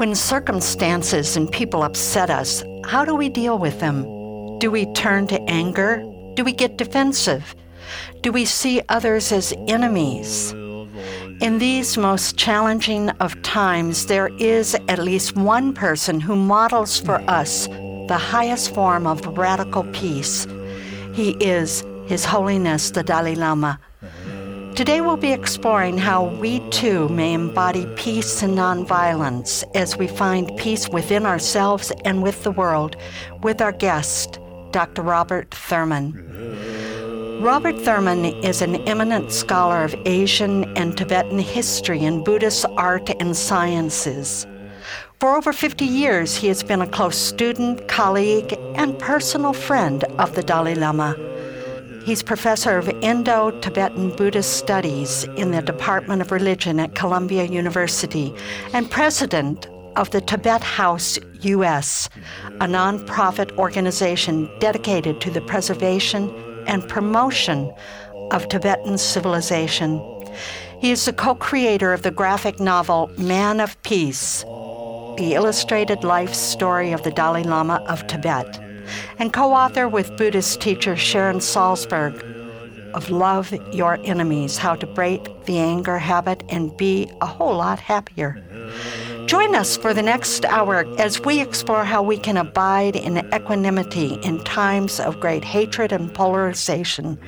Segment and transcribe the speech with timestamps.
[0.00, 4.58] When circumstances and people upset us, how do we deal with them?
[4.58, 6.02] Do we turn to anger?
[6.36, 7.54] Do we get defensive?
[8.22, 10.52] Do we see others as enemies?
[11.42, 17.20] In these most challenging of times, there is at least one person who models for
[17.28, 17.66] us
[18.08, 20.46] the highest form of radical peace.
[21.12, 23.78] He is His Holiness the Dalai Lama.
[24.76, 30.56] Today we'll be exploring how we too may embody peace and nonviolence as we find
[30.56, 32.96] peace within ourselves and with the world
[33.42, 34.38] with our guest,
[34.70, 35.02] Dr.
[35.02, 36.14] Robert Thurman.
[37.42, 43.36] Robert Thurman is an eminent scholar of Asian and Tibetan history and Buddhist art and
[43.36, 44.46] sciences.
[45.18, 50.34] For over 50 years, he has been a close student, colleague, and personal friend of
[50.34, 51.29] the Dalai Lama.
[52.02, 58.34] He's professor of Indo Tibetan Buddhist Studies in the Department of Religion at Columbia University
[58.72, 62.08] and president of the Tibet House U.S.,
[62.46, 66.30] a nonprofit organization dedicated to the preservation
[66.66, 67.70] and promotion
[68.30, 70.00] of Tibetan civilization.
[70.80, 74.42] He is the co creator of the graphic novel Man of Peace,
[75.18, 78.69] the illustrated life story of the Dalai Lama of Tibet
[79.18, 82.22] and co author with Buddhist teacher Sharon Salzberg
[82.94, 87.78] of Love Your Enemies How to Break the Anger Habit and Be a Whole Lot
[87.80, 88.42] Happier.
[89.26, 94.14] Join us for the next hour as we explore how we can abide in equanimity
[94.22, 97.18] in times of great hatred and polarization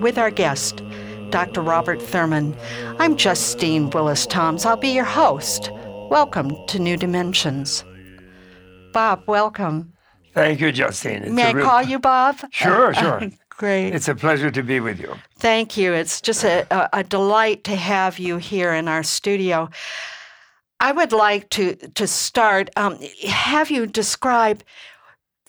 [0.00, 0.82] with our guest,
[1.30, 1.60] Dr.
[1.60, 2.56] Robert Thurman.
[2.98, 4.64] I'm Justine Willis Toms.
[4.64, 5.70] I'll be your host.
[6.08, 7.84] Welcome to New Dimensions.
[8.92, 9.92] Bob, welcome.
[10.32, 11.22] Thank you, Justine.
[11.24, 11.66] It's May I real...
[11.66, 12.40] call you Bob?
[12.50, 13.20] Sure, sure.
[13.50, 13.94] Great.
[13.94, 15.14] It's a pleasure to be with you.
[15.38, 15.92] Thank you.
[15.92, 19.68] It's just a, a, a, delight to have you here in our studio.
[20.80, 22.70] I would like to to start.
[22.76, 22.98] Um,
[23.28, 24.62] have you describe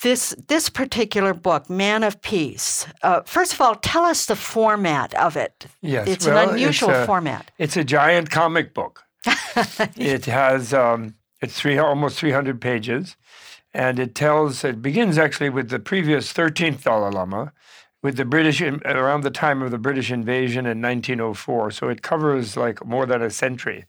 [0.01, 2.85] this this particular book, Man of Peace?
[3.01, 5.67] Uh, first of all, tell us the format of it.
[5.81, 7.51] Yes, it's well, an unusual it's a, format.
[7.57, 9.03] It's a giant comic book.
[9.95, 13.15] it has um, it's three almost three hundred pages
[13.73, 17.53] and it tells it begins actually with the previous 13th Dalai Lama
[18.01, 22.57] with the British around the time of the British invasion in 1904 so it covers
[22.57, 23.85] like more than a century.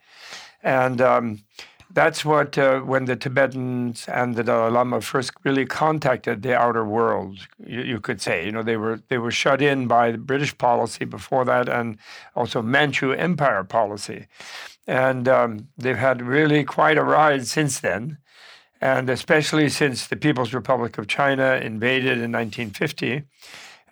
[0.62, 1.42] And um,
[1.90, 6.84] that's what uh, when the Tibetans and the Dalai Lama first really contacted the outer
[6.84, 8.46] world you, you, could say.
[8.46, 11.98] You know they were they were shut in by the British policy before that and
[12.36, 14.26] also Manchu Empire policy.
[14.86, 18.18] And um, they've had really quite a ride since then
[18.82, 23.22] and especially since the People's Republic of China invaded in 1950,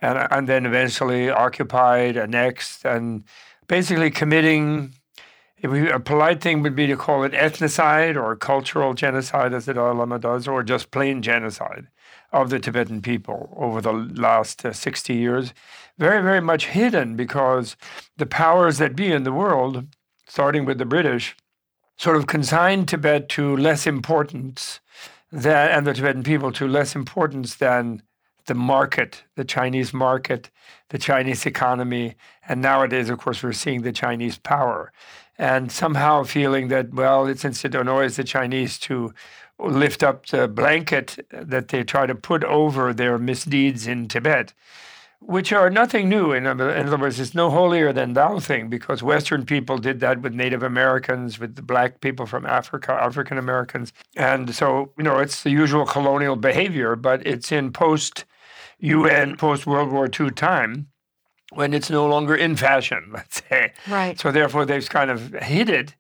[0.03, 3.23] and, and then eventually occupied, annexed, and
[3.69, 4.93] basically committing.
[5.63, 9.95] A polite thing would be to call it ethnocide or cultural genocide, as the Dalai
[9.95, 11.87] Lama does, or just plain genocide
[12.33, 15.53] of the Tibetan people over the last uh, 60 years.
[15.99, 17.77] Very, very much hidden because
[18.17, 19.87] the powers that be in the world,
[20.27, 21.37] starting with the British,
[21.99, 24.80] sort of consigned Tibet to less importance
[25.33, 28.03] than, and the Tibetan people to less importance than
[28.47, 30.51] the market, the Chinese market,
[30.89, 32.17] the Chinese economy,
[32.49, 34.93] and nowadays, of course, we're seeing the Chinese power,
[35.39, 39.15] and somehow feeling that well, it's since it annoys the Chinese to
[39.59, 44.55] lift up the blanket that they try to put over their misdeeds in Tibet,
[45.21, 46.33] which are nothing new.
[46.33, 50.35] In other, words, it's no holier than thou thing because Western people did that with
[50.35, 53.93] Native Americans, with the black people from Africa, African Americans.
[54.17, 58.25] And so, you know, it's the usual colonial behavior, but it's in post
[58.79, 60.89] UN, post World War II time
[61.53, 63.73] when it's no longer in fashion, let's say.
[63.89, 64.19] Right.
[64.19, 65.95] So therefore, they've kind of hid it.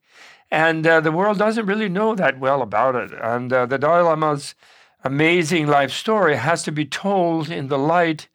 [0.50, 3.12] And uh, the world doesn't really know that well about it.
[3.20, 4.55] And uh, the Dalai Lama's
[5.05, 8.28] amazing life story has to be told in the light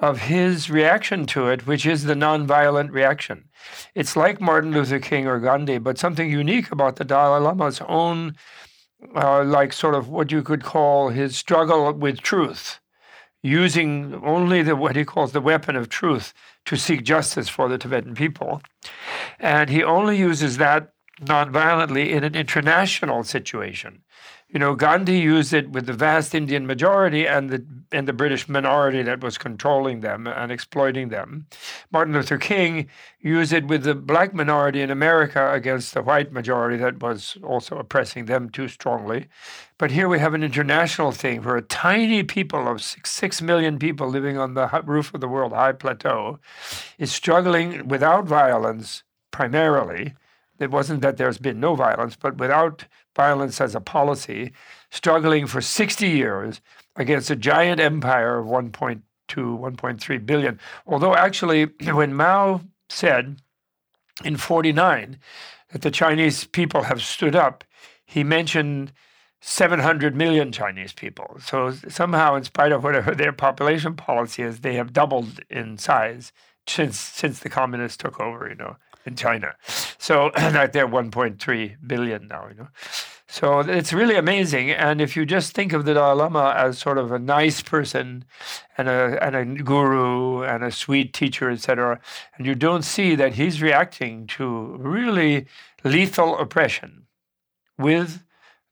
[0.00, 3.44] of his reaction to it, which is the nonviolent reaction.
[3.94, 8.34] It's like Martin Luther King or Gandhi, but something unique about the Dalai Lama's own,
[9.14, 12.80] uh, like sort of what you could call his struggle with truth,
[13.42, 16.32] using only the what he calls the weapon of truth
[16.64, 18.62] to seek justice for the Tibetan people.
[19.38, 24.02] And he only uses that nonviolently in an international situation.
[24.52, 28.48] You know, Gandhi used it with the vast Indian majority and the and the British
[28.48, 31.46] minority that was controlling them and exploiting them.
[31.92, 32.88] Martin Luther King
[33.20, 37.78] used it with the black minority in America against the white majority that was also
[37.78, 39.28] oppressing them too strongly.
[39.78, 43.78] But here we have an international thing where a tiny people of six, six million
[43.78, 46.38] people living on the roof of the world high plateau
[46.98, 50.14] is struggling without violence primarily
[50.60, 52.84] it wasn't that there's been no violence, but without
[53.16, 54.52] violence as a policy,
[54.90, 56.60] struggling for 60 years
[56.96, 60.60] against a giant empire of 1.2, 1.3 billion.
[60.86, 63.40] Although actually, when Mao said
[64.24, 65.18] in 49
[65.72, 67.64] that the Chinese people have stood up,
[68.04, 68.92] he mentioned
[69.40, 71.38] 700 million Chinese people.
[71.42, 76.32] So somehow, in spite of whatever their population policy is, they have doubled in size
[76.66, 78.48] since since the communists took over.
[78.48, 78.76] You know,
[79.06, 79.54] in China.
[79.98, 82.68] So like they're 1.3 billion now, you know.
[83.32, 84.72] So it's really amazing.
[84.72, 88.24] And if you just think of the Dalai Lama as sort of a nice person
[88.76, 92.00] and a, and a guru and a sweet teacher, etc.,
[92.36, 95.46] and you don't see that he's reacting to really
[95.84, 97.06] lethal oppression
[97.78, 98.24] with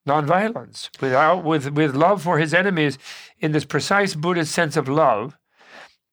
[0.09, 2.99] nonviolence, without, with, with love for his enemies,
[3.39, 5.39] in this precise Buddhist sense of love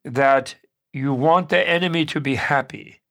[0.04, 0.56] that
[0.94, 3.02] you want the enemy to be happy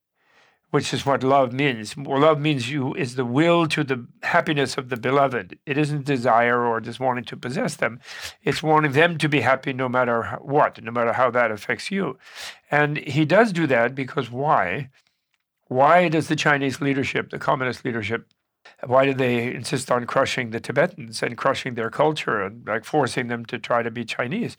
[0.74, 1.96] which is what love means.
[1.96, 5.56] Love means you is the will to the happiness of the beloved.
[5.66, 8.00] It isn't desire or just wanting to possess them.
[8.42, 12.18] It's wanting them to be happy no matter what, no matter how that affects you.
[12.72, 14.90] And he does do that because why?
[15.68, 18.26] Why does the Chinese leadership, the communist leadership,
[18.84, 23.28] why do they insist on crushing the Tibetans and crushing their culture and like forcing
[23.28, 24.56] them to try to be Chinese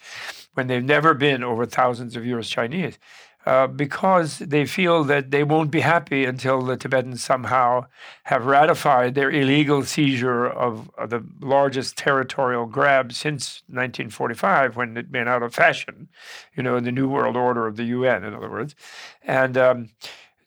[0.54, 2.98] when they've never been over thousands of years Chinese?
[3.46, 7.86] Uh, because they feel that they won't be happy until the Tibetans somehow
[8.24, 15.12] have ratified their illegal seizure of, of, the largest territorial grab since 1945, when it
[15.12, 16.08] went out of fashion,
[16.56, 18.74] you know, in the New World Order of the UN, in other words.
[19.22, 19.90] And um,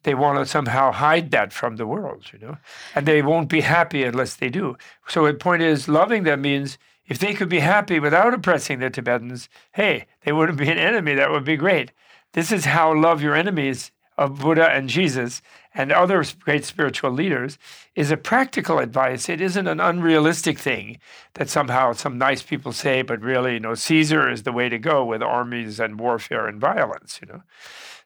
[0.03, 2.57] they want to somehow hide that from the world, you know,
[2.97, 4.77] and they won't be happy unless they do.
[5.07, 8.91] So the point is, loving them means if they could be happy without oppressing the
[8.91, 11.15] Tibetans, hey, they wouldn't be an enemy.
[11.15, 11.93] That would be great.
[12.33, 15.41] This is how love your enemies of Buddha and Jesus
[15.73, 17.57] and other great spiritual leaders
[17.95, 19.29] is a practical advice.
[19.29, 20.99] It isn't an unrealistic thing
[21.35, 24.79] that somehow some nice people say, but really, you know, Caesar is the way to
[24.79, 27.43] go with armies and warfare and violence, you know.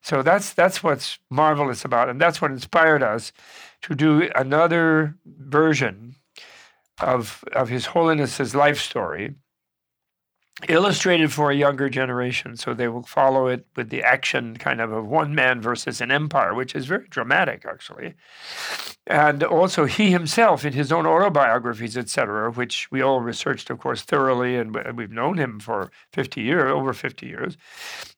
[0.03, 2.13] So that's that's what's marvelous about, it.
[2.13, 3.33] and that's what inspired us
[3.83, 6.17] to do another version
[7.01, 9.37] of of His Holiness's life story
[10.69, 12.57] illustrated for a younger generation.
[12.57, 16.11] So they will follow it with the action kind of of one man versus an
[16.11, 18.15] empire, which is very dramatic, actually.
[19.07, 24.03] And also, he himself, in his own autobiographies, etc., which we all researched, of course,
[24.03, 27.57] thoroughly, and we've known him for 50 years, over 50 years.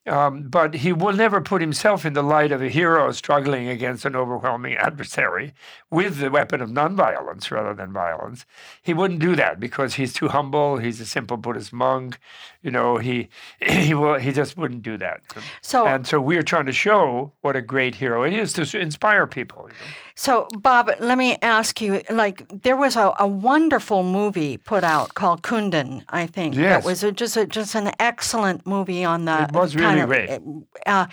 [0.06, 4.04] Um, but he will never put himself in the light of a hero struggling against
[4.04, 5.54] an overwhelming adversary
[5.90, 8.44] with the weapon of nonviolence rather than violence.
[8.82, 10.76] He wouldn't do that because he's too humble.
[10.76, 12.18] He's a simple Buddhist monk.
[12.64, 13.28] You know, he
[13.60, 15.20] he will he just wouldn't do that.
[15.60, 19.26] So and so we're trying to show what a great hero it is to inspire
[19.26, 19.68] people.
[19.68, 19.92] You know?
[20.16, 22.02] So Bob, let me ask you.
[22.08, 26.04] Like there was a, a wonderful movie put out called Kundun.
[26.08, 26.82] I think yes.
[26.82, 29.42] it was a, just a, just an excellent movie on the.
[29.42, 30.40] It was really of, great.
[30.86, 31.06] Uh,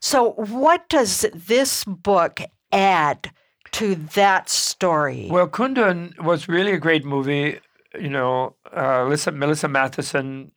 [0.00, 3.32] so what does this book add?
[3.72, 5.28] to that story?
[5.30, 7.58] Well, Kundun was really a great movie.
[7.98, 10.50] You know, uh, Melissa, Melissa Mathison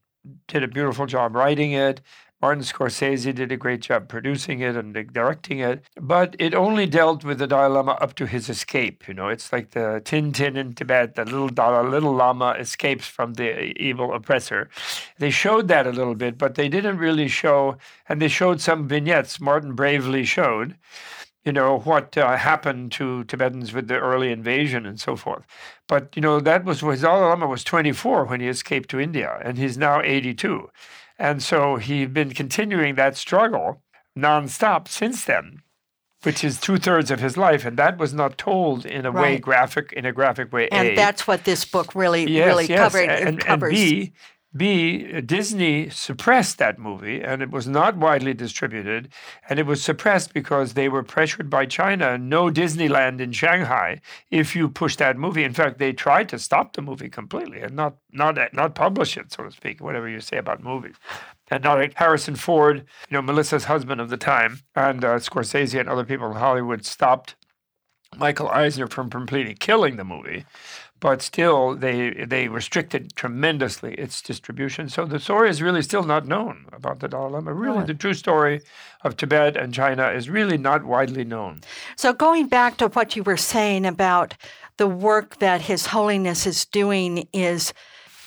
[0.48, 2.02] did a beautiful job writing it.
[2.42, 7.24] Martin Scorsese did a great job producing it and directing it, but it only dealt
[7.24, 9.08] with the Dalai Lama up to his escape.
[9.08, 13.34] You know, it's like the Tintin in Tibet, the little Dalai, little Lama escapes from
[13.34, 14.70] the uh, evil oppressor.
[15.18, 17.78] They showed that a little bit, but they didn't really show,
[18.10, 19.40] and they showed some vignettes.
[19.40, 20.76] Martin bravely showed
[21.46, 25.44] you know, what uh, happened to Tibetans with the early invasion and so forth.
[25.88, 29.40] But, you know, that was, his Dalai Lama was 24 when he escaped to India,
[29.44, 30.70] and he's now 82.
[31.20, 33.84] And so he's been continuing that struggle
[34.18, 35.62] nonstop since then,
[36.24, 39.38] which is two thirds of his life, and that was not told in a way
[39.38, 40.68] graphic in a graphic way.
[40.70, 40.96] And A.
[40.96, 42.80] that's what this book really, yes, really yes.
[42.80, 43.10] covered.
[43.10, 43.72] and, and covers.
[43.72, 44.14] B,
[44.56, 49.10] B, Disney suppressed that movie, and it was not widely distributed,
[49.50, 52.18] and it was suppressed because they were pressured by China.
[52.18, 54.00] No Disneyland in Shanghai
[54.32, 55.44] if you push that movie.
[55.44, 59.32] In fact, they tried to stop the movie completely and not not not publish it,
[59.32, 59.82] so to speak.
[59.82, 60.96] Whatever you say about movies.
[61.52, 65.80] And not like Harrison Ford, you know, Melissa's husband of the time, and uh, Scorsese
[65.80, 67.36] and other people in Hollywood stopped
[68.18, 70.46] Michael Eisner from completely killing the movie,
[71.06, 74.90] but still they they restricted tremendously its distribution.
[74.90, 77.54] So the story is really still not known about the Dalai Lama.
[77.54, 77.88] Really, Right.
[77.88, 78.62] the true story
[79.04, 81.62] of Tibet and China is really not widely known.
[81.96, 84.34] So, going back to what you were saying about
[84.78, 87.72] the work that His Holiness is doing, is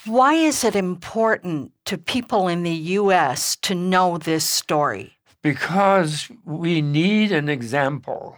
[0.07, 3.57] why is it important to people in the U.S.
[3.67, 5.15] to know this story?
[5.43, 8.37] because we need an example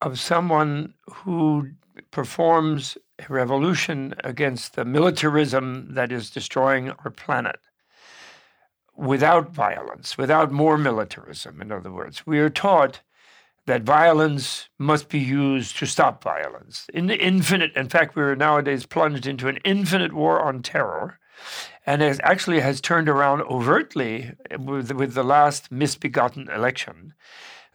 [0.00, 1.68] of someone who
[2.10, 7.56] performs revolution against the militarism that is destroying our planet
[8.96, 12.26] without violence, without more militarism, in other words.
[12.26, 13.00] We are taught
[13.66, 16.86] that violence must be used to stop violence.
[16.94, 21.18] In the infinite, in fact, we are nowadays plunged into an infinite war on terror
[21.86, 27.14] and it actually has turned around overtly with, with the last misbegotten election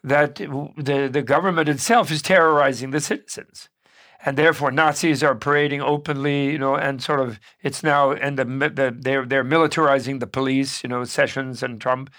[0.04, 3.70] that the, the government itself is terrorizing the citizens
[4.26, 8.46] and therefore Nazis are parading openly, you know, and sort of it's now and the,
[8.46, 12.10] the they're they're militarizing the police, you know, Sessions and Trump,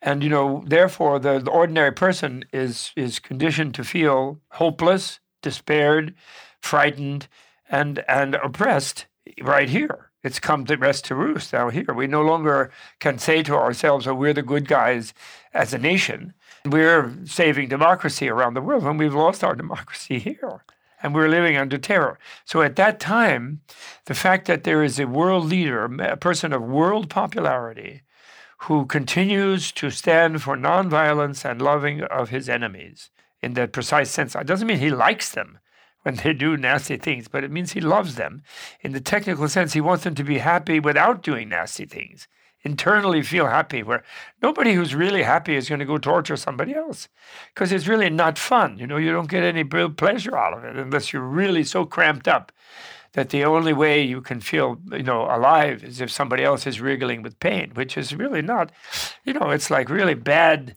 [0.00, 6.14] and you know therefore the, the ordinary person is is conditioned to feel hopeless, despaired,
[6.60, 7.28] frightened,
[7.70, 9.06] and and oppressed
[9.40, 10.10] right here.
[10.24, 11.92] It's come to rest to roost now here.
[11.94, 15.14] We no longer can say to ourselves, "Oh, we're the good guys
[15.54, 16.34] as a nation.
[16.64, 20.64] We're saving democracy around the world when we've lost our democracy here."
[21.02, 22.18] And we're living under terror.
[22.44, 23.60] So at that time,
[24.06, 28.02] the fact that there is a world leader, a person of world popularity,
[28.62, 33.10] who continues to stand for nonviolence and loving of his enemies
[33.42, 35.58] in that precise sense, it doesn't mean he likes them
[36.02, 38.42] when they do nasty things, but it means he loves them.
[38.80, 42.28] In the technical sense, he wants them to be happy without doing nasty things
[42.64, 44.02] internally feel happy where
[44.42, 47.08] nobody who's really happy is going to go torture somebody else
[47.54, 50.64] because it's really not fun you know you don't get any real pleasure out of
[50.64, 52.52] it unless you're really so cramped up
[53.14, 56.80] that the only way you can feel you know alive is if somebody else is
[56.80, 58.70] wriggling with pain which is really not
[59.24, 60.76] you know it's like really bad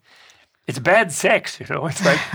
[0.68, 1.86] it's bad sex, you know.
[1.86, 2.18] It's like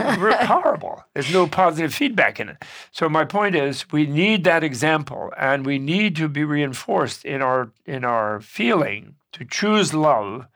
[0.46, 1.04] horrible.
[1.14, 2.64] There's no positive feedback in it.
[2.92, 7.42] So my point is, we need that example, and we need to be reinforced in
[7.42, 10.46] our in our feeling to choose love.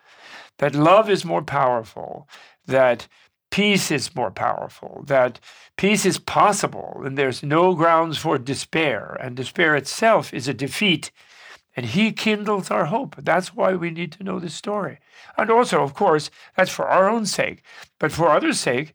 [0.58, 2.28] That love is more powerful.
[2.66, 3.08] That
[3.50, 5.04] peace is more powerful.
[5.06, 5.40] That
[5.76, 9.16] peace is possible, and there's no grounds for despair.
[9.20, 11.10] And despair itself is a defeat.
[11.76, 13.16] And he kindles our hope.
[13.18, 14.98] That's why we need to know this story.
[15.36, 17.62] And also, of course, that's for our own sake.
[17.98, 18.94] But for others' sake,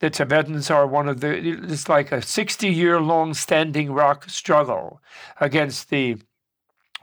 [0.00, 5.00] the Tibetans are one of the, it's like a 60 year long standing rock struggle
[5.40, 6.18] against the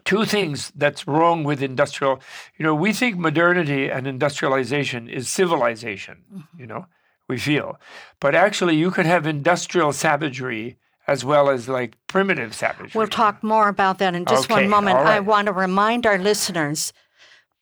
[0.06, 2.22] two things that's wrong with industrial.
[2.58, 6.60] You know, we think modernity and industrialization is civilization, mm-hmm.
[6.60, 6.86] you know,
[7.28, 7.80] we feel.
[8.20, 12.92] But actually, you could have industrial savagery as well as like primitive savagery.
[12.96, 14.98] We'll talk more about that in just Okay, one moment.
[14.98, 16.94] all I want to remind our listeners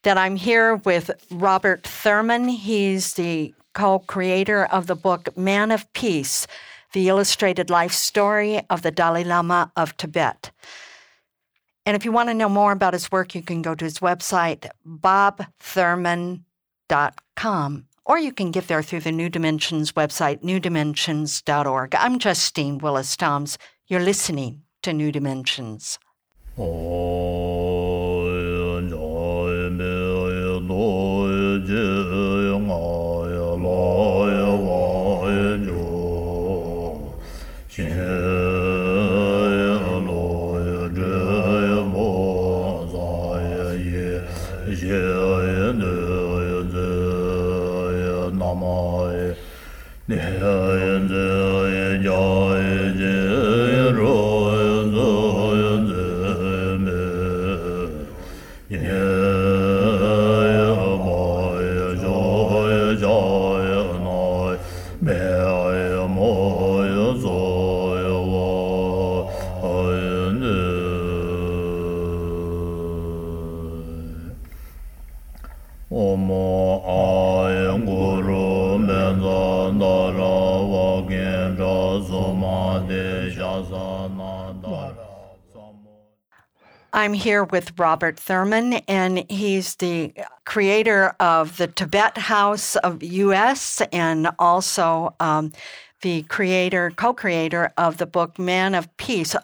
[0.02, 2.48] that I'm here with Robert Thurman.
[2.48, 6.46] He's the co creator of the book Man of Peace
[6.92, 10.50] The Illustrated Life Story of the Dalai Lama of Tibet.
[11.86, 13.98] And if you want to know more about his work, you can go to his
[13.98, 21.94] website, bobthurman.com, or you can get there through the New Dimensions website, newdimensions.org.
[21.94, 23.58] I'm Justine Willis Toms.
[23.86, 25.98] You're listening to New Dimensions.
[26.56, 27.93] Omo
[87.14, 90.12] I'm here with Robert Thurman, and he's the
[90.44, 93.80] creator of the Tibet House of U.S.
[93.92, 95.52] and also um,
[96.02, 99.36] the creator, co-creator of the book Man of Peace.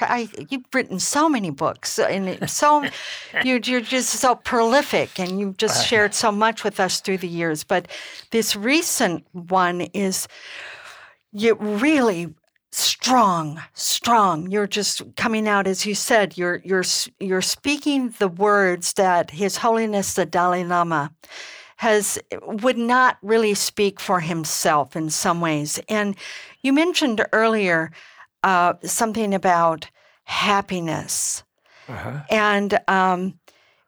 [0.00, 2.84] I, you've written so many books, and so
[3.44, 7.28] you're, you're just so prolific, and you've just shared so much with us through the
[7.28, 7.62] years.
[7.62, 7.86] But
[8.32, 10.26] this recent one is
[11.32, 12.34] you really
[12.72, 14.50] strong strong.
[14.50, 16.84] You're just coming out as you said you're you're
[17.20, 21.12] you're speaking the words that his holiness the dalai lama
[21.76, 25.80] has would not really speak for himself in some ways.
[25.88, 26.16] And
[26.62, 27.90] you mentioned earlier
[28.42, 29.90] uh, something about
[30.24, 31.42] happiness.
[31.88, 32.20] Uh-huh.
[32.30, 33.38] and um,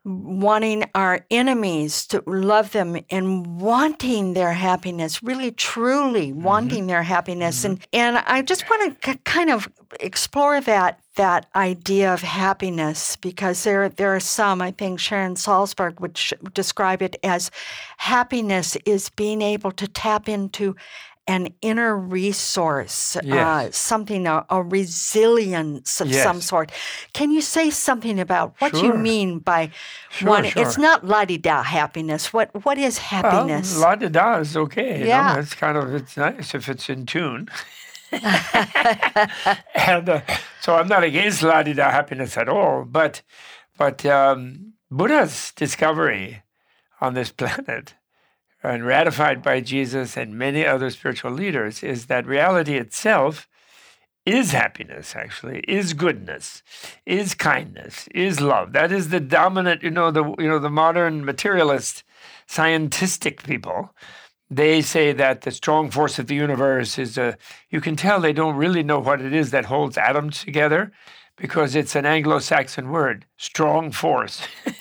[0.04, 6.42] wanting our enemies to love them and wanting their happiness, really truly mm-hmm.
[6.42, 7.64] wanting their happiness.
[7.64, 7.82] Mm-hmm.
[7.92, 9.68] And and I just want to kind of
[10.00, 16.00] explore that that idea of happiness because there there are some I think Sharon Salzberg
[16.00, 17.50] would sh- describe it as
[17.96, 20.76] happiness is being able to tap into
[21.26, 23.36] an inner resource, uh, yes.
[23.46, 26.22] uh, something, a, a, resilience of yes.
[26.22, 26.70] some sort.
[27.12, 28.84] Can you say something about what sure.
[28.84, 29.70] you mean by
[30.10, 30.44] sure, one?
[30.44, 30.62] Sure.
[30.62, 32.32] It's not la di da happiness.
[32.32, 33.74] What what is happiness?
[33.74, 35.06] Well, la di da is okay.
[35.06, 35.40] Yeah, you know?
[35.40, 37.48] it's kind of it's nice if it's in tune.
[38.12, 40.20] and uh,
[40.60, 43.22] so I'm not against la di da happiness at all, but
[43.76, 46.42] but um, Buddha's discovery
[47.00, 47.94] on this planet
[48.64, 53.48] and ratified by Jesus and many other spiritual leaders is that reality itself
[54.26, 56.62] is happiness actually is goodness
[57.04, 58.72] is kindness is love.
[58.72, 62.04] That is the dominant you know the you know the modern materialist
[62.46, 63.94] scientific people.
[64.50, 67.36] They say that the strong force of the universe is a
[67.68, 70.92] you can tell they don't really know what it is that holds atoms together
[71.36, 74.46] because it's an anglo-saxon word strong force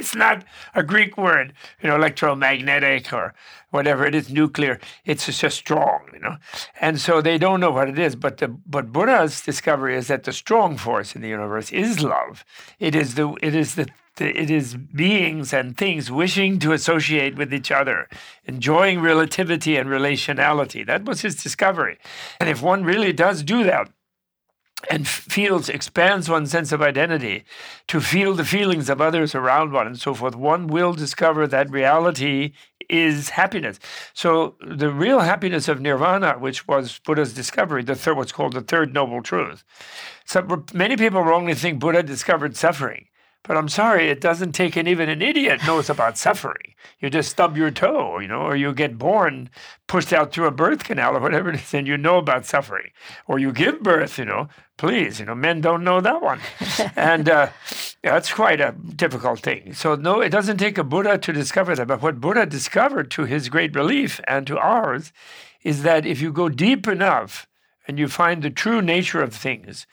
[0.00, 3.34] it's not a Greek word, you know, electromagnetic or
[3.70, 4.80] whatever it is, nuclear.
[5.04, 6.36] It's just strong, you know.
[6.80, 8.16] And so they don't know what it is.
[8.16, 12.44] But the but Buddha's discovery is that the strong force in the universe is love.
[12.78, 17.54] It is the it is the it is beings and things wishing to associate with
[17.54, 18.08] each other,
[18.44, 20.84] enjoying relativity and relationality.
[20.84, 21.98] That was his discovery.
[22.38, 23.90] And if one really does do that,
[24.88, 27.44] and feels expands one's sense of identity
[27.88, 30.34] to feel the feelings of others around one and so forth.
[30.34, 32.52] One will discover that reality
[32.88, 33.78] is happiness.
[34.14, 38.62] So the real happiness of nirvana which was buddha's discovery the third what's called the
[38.62, 39.64] third noble truth.
[40.24, 43.06] So many people wrongly think buddha discovered suffering
[43.42, 46.74] but I'm sorry, it doesn't take an even an idiot knows about suffering.
[46.98, 49.48] You just stub your toe, you know, or you get born
[49.86, 52.90] pushed out through a birth canal or whatever it is, and you know about suffering.
[53.26, 56.40] Or you give birth, you know, please, you know, men don't know that one.
[56.96, 57.48] and uh,
[58.02, 59.72] that's quite a difficult thing.
[59.72, 61.88] So no, it doesn't take a Buddha to discover that.
[61.88, 65.12] But what Buddha discovered to his great relief and to ours
[65.62, 67.46] is that if you go deep enough
[67.88, 69.86] and you find the true nature of things,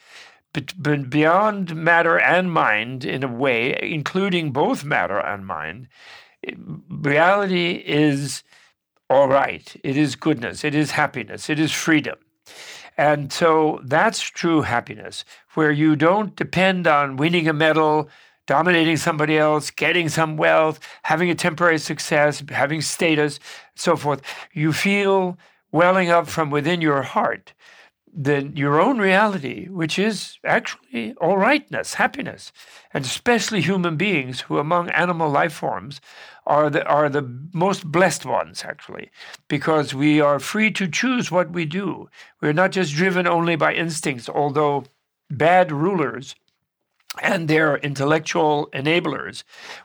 [0.53, 5.87] but beyond matter and mind in a way, including both matter and mind,
[6.89, 8.43] reality is
[9.09, 9.75] all right.
[9.83, 10.63] It is goodness.
[10.63, 11.49] It is happiness.
[11.49, 12.17] It is freedom.
[12.97, 18.09] And so that's true happiness, where you don't depend on winning a medal,
[18.47, 23.39] dominating somebody else, getting some wealth, having a temporary success, having status,
[23.75, 24.21] so forth.
[24.51, 25.37] You feel
[25.71, 27.53] welling up from within your heart
[28.19, 32.51] the, your own reality, which is actually all rightness, happiness,
[32.91, 36.01] and especially human beings who, among animal life forms,
[36.47, 37.21] are the, are the
[37.53, 39.11] most blessed ones, actually,
[39.47, 42.09] because we are free to choose what we do.
[42.41, 44.85] We're not just driven only by instincts, although
[45.29, 46.33] bad rulers
[47.21, 49.43] and their intellectual enablers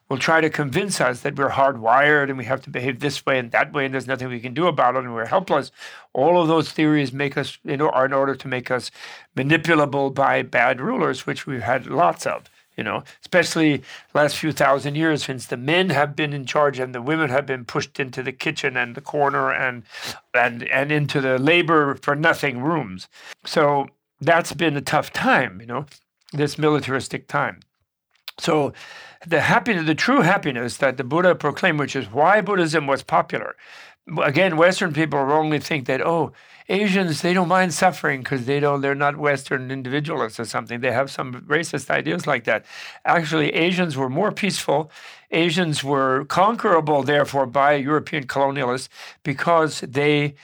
[0.09, 3.39] will try to convince us that we're hardwired and we have to behave this way
[3.39, 5.71] and that way and there's nothing we can do about it and we're helpless.
[6.13, 8.91] All of those theories make us, you know, are in order to make us
[9.37, 12.45] manipulable by bad rulers, which we've had lots of.
[12.77, 13.83] You know, especially
[14.15, 17.45] last few thousand years, since the men have been in charge and the women have
[17.45, 19.83] been pushed into the kitchen and the corner and
[20.33, 23.09] and and into the labor for nothing rooms.
[23.45, 23.89] So
[24.23, 25.85] that's been a tough time, you know
[26.33, 27.61] this militaristic time.
[28.39, 28.73] So
[29.27, 33.57] the happiness, the true happiness that the Buddha proclaimed, which is why Buddhism was popular.
[34.23, 36.33] Again, Western people wrongly think that oh,
[36.69, 40.81] Asians they don't mind suffering because they don't they're not Western individualists or something.
[40.81, 42.65] They have some racist ideas like that.
[43.05, 44.91] Actually, Asians were more peaceful.
[45.31, 48.89] Asians were conquerable, therefore, by European colonialists
[49.23, 50.35] because they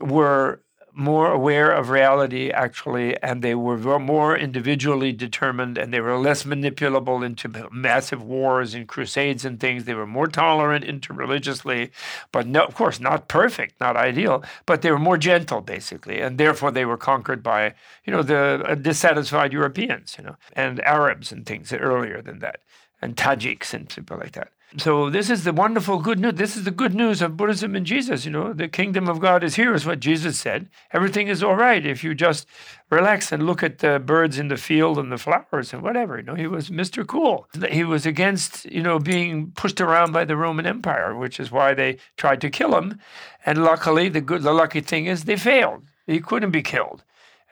[0.00, 0.63] were
[0.94, 6.44] more aware of reality, actually, and they were more individually determined and they were less
[6.44, 9.84] manipulable into massive wars and crusades and things.
[9.84, 11.90] They were more tolerant interreligiously,
[12.32, 16.20] but no, of course, not perfect, not ideal, but they were more gentle, basically.
[16.20, 20.80] And therefore, they were conquered by, you know, the uh, dissatisfied Europeans, you know, and
[20.84, 22.60] Arabs and things earlier than that,
[23.02, 26.34] and Tajiks and people like that so this is the wonderful good news.
[26.34, 28.24] This is the good news of Buddhism and Jesus.
[28.24, 30.68] You know, the kingdom of God is here, is what Jesus said.
[30.92, 32.46] Everything is all right if you just
[32.90, 36.16] relax and look at the birds in the field and the flowers and whatever.
[36.16, 37.06] You know, he was Mr.
[37.06, 37.46] Cool.
[37.70, 41.74] He was against, you know, being pushed around by the Roman Empire, which is why
[41.74, 42.98] they tried to kill him.
[43.46, 45.84] And luckily, the good, the lucky thing is they failed.
[46.06, 47.04] He couldn't be killed.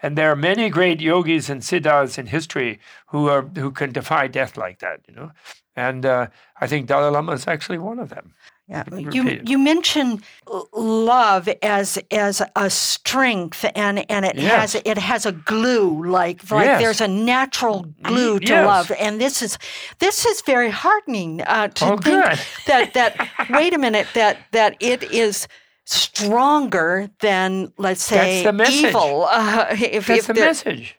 [0.03, 4.27] And there are many great yogis and siddhas in history who are who can defy
[4.27, 5.31] death like that, you know.
[5.77, 6.27] And uh,
[6.61, 8.35] I think Dalai Lama is actually one of them.
[8.69, 10.23] Yeah, you you mentioned
[10.73, 14.73] love as as a strength, and, and it yes.
[14.73, 16.81] has it has a glue like like yes.
[16.81, 18.67] there's a natural glue to yes.
[18.67, 19.59] love, and this is
[19.99, 22.39] this is very heartening uh, to oh, think good.
[22.67, 25.49] that that wait a minute that that it is
[25.85, 29.25] stronger than let's say evil.
[29.25, 30.99] Uh, if, That's if the message,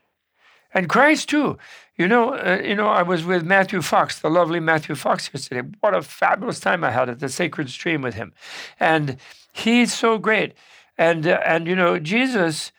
[0.73, 1.57] and Christ too.
[1.95, 5.67] You know, uh, you know, I was with Matthew Fox, the lovely Matthew Fox, yesterday.
[5.79, 8.33] What a fabulous time I had at the Sacred Stream with him,
[8.79, 9.17] and
[9.51, 10.53] he's so great.
[10.97, 12.71] And uh, and you know, Jesus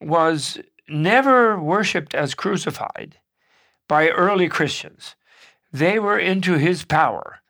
[0.00, 3.18] was never worshipped as crucified
[3.86, 5.14] by early Christians.
[5.72, 7.40] They were into his power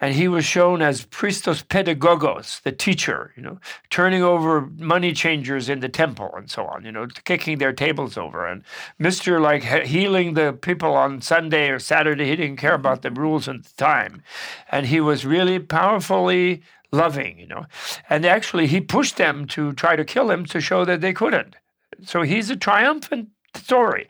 [0.00, 3.58] and he was shown as Christos Pedagogos, the teacher, you know,
[3.90, 8.16] turning over money changers in the temple and so on, you know, kicking their tables
[8.16, 8.46] over.
[8.46, 8.62] And
[8.98, 9.40] Mr.
[9.40, 13.64] like healing the people on Sunday or Saturday, he didn't care about the rules at
[13.64, 14.22] the time.
[14.70, 17.66] And he was really powerfully loving, you know.
[18.08, 21.56] And actually, he pushed them to try to kill him to show that they couldn't.
[22.04, 24.06] So he's a triumphant story.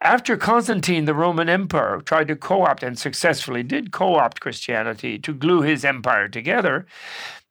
[0.00, 5.18] After Constantine, the Roman emperor, tried to co opt and successfully did co opt Christianity
[5.20, 6.86] to glue his empire together,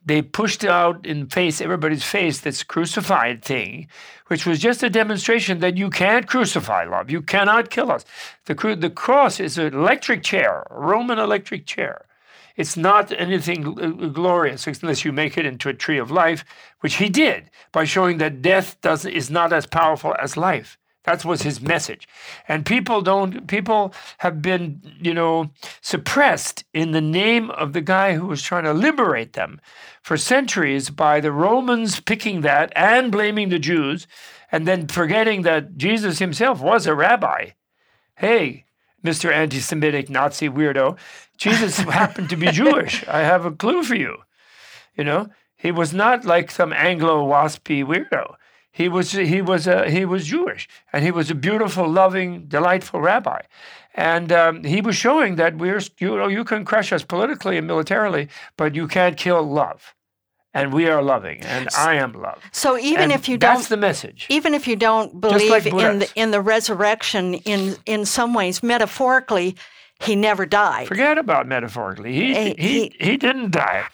[0.05, 3.87] they pushed out in face everybody's face this crucified thing,
[4.27, 7.09] which was just a demonstration that you can't crucify love.
[7.09, 8.03] You cannot kill us.
[8.45, 12.05] The, the cross is an electric chair, a Roman electric chair.
[12.55, 16.45] It's not anything uh, uh, glorious unless you make it into a tree of life,
[16.81, 20.77] which he did by showing that death does, is not as powerful as life.
[21.03, 22.07] That was his message.
[22.47, 28.13] And people don't, people have been, you know, suppressed in the name of the guy
[28.13, 29.59] who was trying to liberate them
[30.01, 34.07] for centuries by the Romans picking that and blaming the Jews
[34.51, 37.49] and then forgetting that Jesus himself was a rabbi.
[38.15, 38.65] Hey,
[39.03, 39.31] Mr.
[39.31, 40.97] Anti Semitic Nazi weirdo,
[41.37, 43.05] Jesus happened to be Jewish.
[43.07, 44.17] I have a clue for you.
[44.95, 48.35] You know, he was not like some Anglo waspy weirdo.
[48.73, 52.99] He was he was a, he was Jewish, and he was a beautiful, loving, delightful
[52.99, 53.41] rabbi,
[53.93, 57.67] and um, he was showing that we're you know you can crush us politically and
[57.67, 59.93] militarily, but you can't kill love
[60.53, 62.41] and we are loving, and I am love.
[62.51, 64.27] So even and if you don't, that's the message.
[64.29, 68.61] Even if you don't believe like in the in the resurrection, in in some ways,
[68.61, 69.55] metaphorically,
[69.99, 70.87] he never died.
[70.87, 72.13] Forget about metaphorically.
[72.13, 73.85] He he he, he didn't die.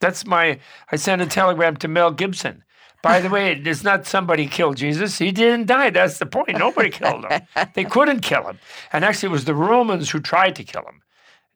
[0.00, 0.58] That's my.
[0.90, 2.62] I sent a telegram to Mel Gibson.
[3.06, 5.18] By the way, it's not somebody killed Jesus.
[5.18, 5.90] He didn't die.
[5.90, 6.58] That's the point.
[6.58, 7.42] Nobody killed him.
[7.74, 8.58] They couldn't kill him.
[8.92, 11.02] And actually, it was the Romans who tried to kill him,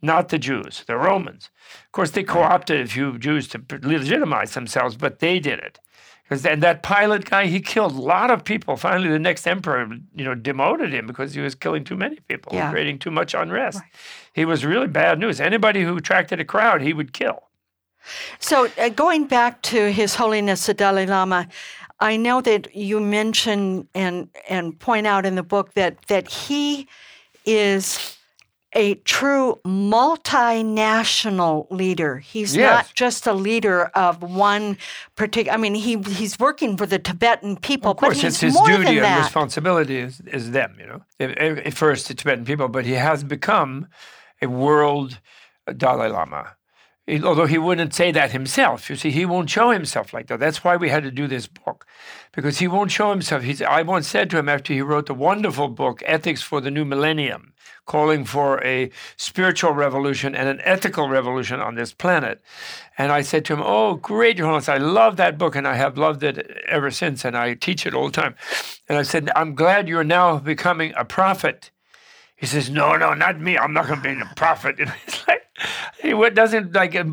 [0.00, 1.50] not the Jews, the Romans.
[1.86, 5.80] Of course, they co opted a few Jews to legitimize themselves, but they did it.
[6.22, 8.76] Because and that Pilate guy, he killed a lot of people.
[8.76, 12.52] Finally, the next emperor, you know, demoted him because he was killing too many people,
[12.54, 12.70] yeah.
[12.70, 13.80] creating too much unrest.
[13.80, 13.90] Right.
[14.34, 15.40] He was really bad news.
[15.40, 17.49] Anybody who attracted a crowd, he would kill.
[18.38, 21.48] So, uh, going back to His Holiness the Dalai Lama,
[22.00, 26.88] I know that you mention and and point out in the book that that he
[27.44, 28.16] is
[28.72, 32.18] a true multinational leader.
[32.18, 32.70] He's yes.
[32.70, 34.78] not just a leader of one
[35.16, 35.54] particular.
[35.54, 37.90] I mean, he he's working for the Tibetan people.
[37.90, 40.76] Of course, it's his duty and responsibility is, is them.
[40.78, 43.88] You know, at first the Tibetan people, but he has become
[44.40, 45.18] a world
[45.76, 46.56] Dalai Lama
[47.18, 48.88] although he wouldn't say that himself.
[48.88, 50.40] You see, he won't show himself like that.
[50.40, 51.86] That's why we had to do this book,
[52.32, 53.42] because he won't show himself.
[53.42, 56.70] He's, I once said to him after he wrote the wonderful book, Ethics for the
[56.70, 57.52] New Millennium,
[57.86, 62.40] calling for a spiritual revolution and an ethical revolution on this planet.
[62.96, 65.98] And I said to him, Oh, great, Holiness, I love that book, and I have
[65.98, 68.36] loved it ever since, and I teach it all the time.
[68.88, 71.70] And I said, I'm glad you're now becoming a prophet
[72.40, 73.58] He says, "No, no, not me.
[73.58, 74.76] I'm not going to be a prophet."
[75.06, 75.40] It's like
[76.00, 77.04] he doesn't like uh,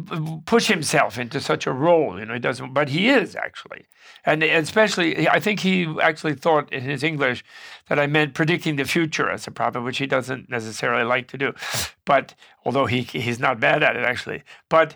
[0.45, 2.17] push himself into such a role.
[2.17, 3.87] You know, he doesn't, but he is actually,
[4.25, 7.43] and especially, I think he actually thought in his English
[7.89, 11.37] that I meant predicting the future as a prophet, which he doesn't necessarily like to
[11.37, 11.53] do.
[12.05, 14.95] But although he he's not bad at it actually, but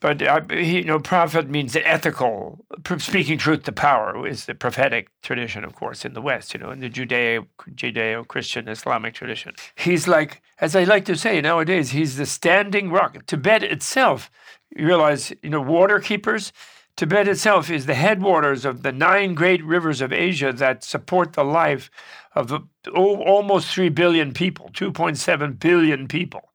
[0.00, 2.64] but uh, you know, prophet means ethical,
[2.98, 6.54] speaking truth to power is the prophetic tradition, of course, in the West.
[6.54, 9.54] You know, in the Judeo Judeo Christian Islamic tradition.
[9.74, 13.26] He's like, as I like to say nowadays, he's the standing rock.
[13.26, 14.30] Tibet itself,
[14.74, 16.52] you realize, you know, water keepers.
[16.96, 21.44] Tibet itself is the headwaters of the nine great rivers of Asia that support the
[21.44, 21.90] life
[22.34, 22.52] of
[22.94, 26.50] almost 3 billion people, 2.7 billion people.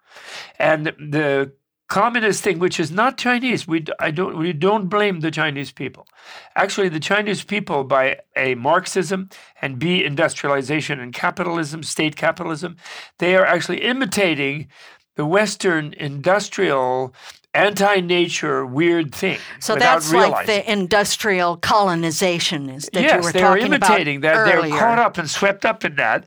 [0.59, 1.51] And the
[1.87, 3.67] communist thing, which is not Chinese.
[3.67, 6.07] We, I don't, we don't blame the Chinese people.
[6.55, 9.29] Actually, the Chinese people, by A, Marxism,
[9.61, 12.77] and B, industrialization and capitalism, state capitalism,
[13.19, 14.67] they are actually imitating
[15.15, 17.13] the Western industrial
[17.53, 19.39] anti-nature weird thing.
[19.59, 20.31] So that's realizing.
[20.31, 24.35] like the industrial colonization is that yes, you were they talking are imitating that.
[24.35, 24.71] Earlier.
[24.71, 26.25] They're caught up and swept up in that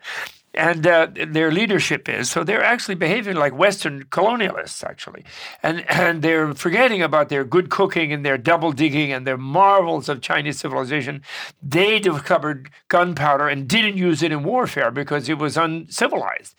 [0.54, 2.30] and uh, their leadership is.
[2.30, 5.24] So they're actually behaving like Western colonialists, actually,
[5.62, 10.08] and and they're forgetting about their good cooking and their double digging and their marvels
[10.08, 11.22] of Chinese civilization.
[11.62, 16.54] They discovered gunpowder and didn't use it in warfare because it was uncivilized.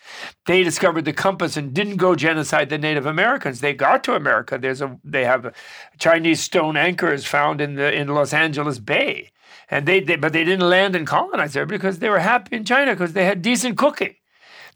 [0.46, 3.60] They discovered the compass and didn't go genocide the Native Americans.
[3.60, 4.58] They got to America.
[4.58, 5.54] There's a they have
[5.98, 9.29] Chinese stone anchors found in the in Los Angeles Bay
[9.70, 12.64] and they, they but they didn't land and colonize there because they were happy in
[12.64, 14.14] China because they had decent cooking.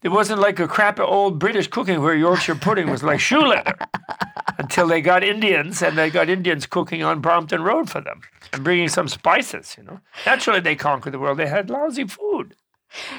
[0.03, 3.75] It wasn't like a crappy old British cooking where Yorkshire pudding was like shoe leather
[4.59, 8.21] until they got Indians and they got Indians cooking on Brompton Road for them
[8.53, 10.01] and bringing some spices, you know.
[10.27, 11.39] Naturally, they conquered the world.
[11.39, 12.55] They had lousy food.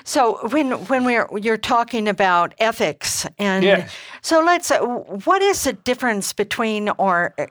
[0.03, 3.91] So when when we're you're talking about ethics and yes.
[4.21, 7.45] so let's uh, what is the difference between or uh,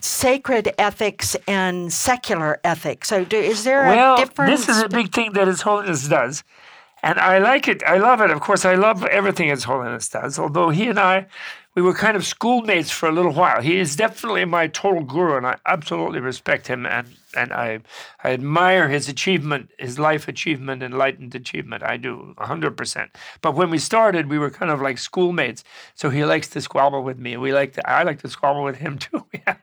[0.00, 3.08] sacred ethics and secular ethics?
[3.08, 4.38] So do, is there well, a difference?
[4.38, 6.44] Well, this is a big thing that His Holiness does,
[7.02, 7.82] and I like it.
[7.84, 8.30] I love it.
[8.30, 10.38] Of course, I love everything His Holiness does.
[10.38, 11.26] Although he and I
[11.74, 13.62] we were kind of schoolmates for a little while.
[13.62, 17.80] He is definitely my total guru, and I absolutely respect him and and I
[18.22, 21.82] I admire his achievement, his life achievement, enlightened achievement.
[21.82, 23.16] I do hundred percent.
[23.40, 25.64] But when we started, we were kind of like schoolmates.
[25.94, 27.36] So he likes to squabble with me.
[27.36, 29.24] We like to I like to squabble with him too.
[29.32, 29.60] We have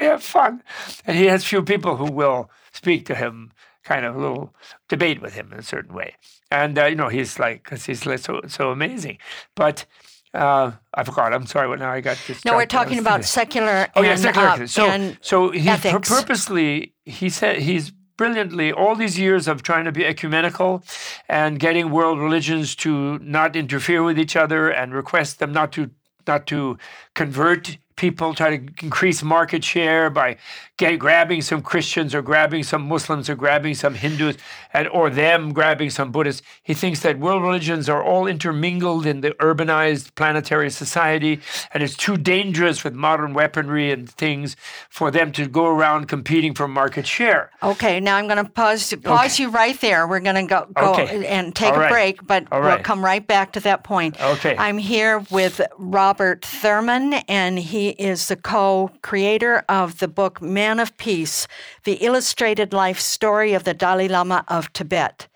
[0.00, 0.62] we have fun,
[1.06, 3.52] and he has few people who will speak to him
[3.84, 4.54] kind of a little
[4.88, 6.14] debate with him in a certain way.
[6.50, 9.18] And uh, you know, he's like, because he's so so amazing.
[9.54, 9.86] But
[10.34, 11.32] uh, I forgot.
[11.32, 11.68] I'm sorry.
[11.68, 11.90] What now?
[11.90, 12.44] I got this.
[12.44, 13.88] No, we're talking about secular.
[13.96, 14.48] Oh and, yeah, secular.
[14.48, 15.68] Uh, so so he
[16.02, 20.82] purposely he said he's brilliantly all these years of trying to be ecumenical
[21.28, 25.90] and getting world religions to not interfere with each other and request them not to
[26.26, 26.76] not to
[27.14, 30.36] convert people try to increase market share by
[30.76, 34.36] get, grabbing some Christians or grabbing some Muslims or grabbing some Hindus
[34.72, 36.42] and or them grabbing some Buddhists.
[36.62, 41.40] He thinks that world religions are all intermingled in the urbanized planetary society,
[41.72, 44.56] and it's too dangerous with modern weaponry and things
[44.90, 47.50] for them to go around competing for market share.
[47.62, 49.44] Okay, now I'm going to pause pause okay.
[49.44, 50.06] you right there.
[50.06, 51.26] We're going to go go okay.
[51.26, 54.20] and take a break, but we'll come right back to that point.
[54.20, 54.54] Okay.
[54.58, 60.96] I'm here with Robert Thurman, and he is the co-creator of the book Man of
[60.96, 61.46] Peace,
[61.84, 65.28] the illustrated life story of the Dalai Lama of Tibet.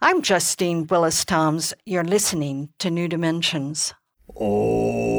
[0.00, 1.74] I'm Justine Willis Toms.
[1.84, 3.94] You're listening to New Dimensions.
[4.38, 5.16] Oh.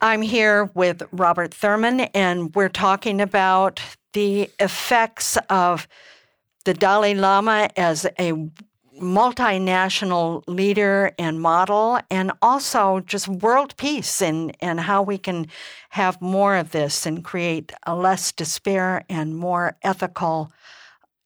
[0.00, 3.80] I'm here with Robert Thurman, and we're talking about
[4.12, 5.86] the effects of
[6.64, 8.32] the Dalai Lama as a
[9.00, 15.46] multinational leader and model, and also just world peace and, and how we can
[15.90, 20.50] have more of this and create a less despair and more ethical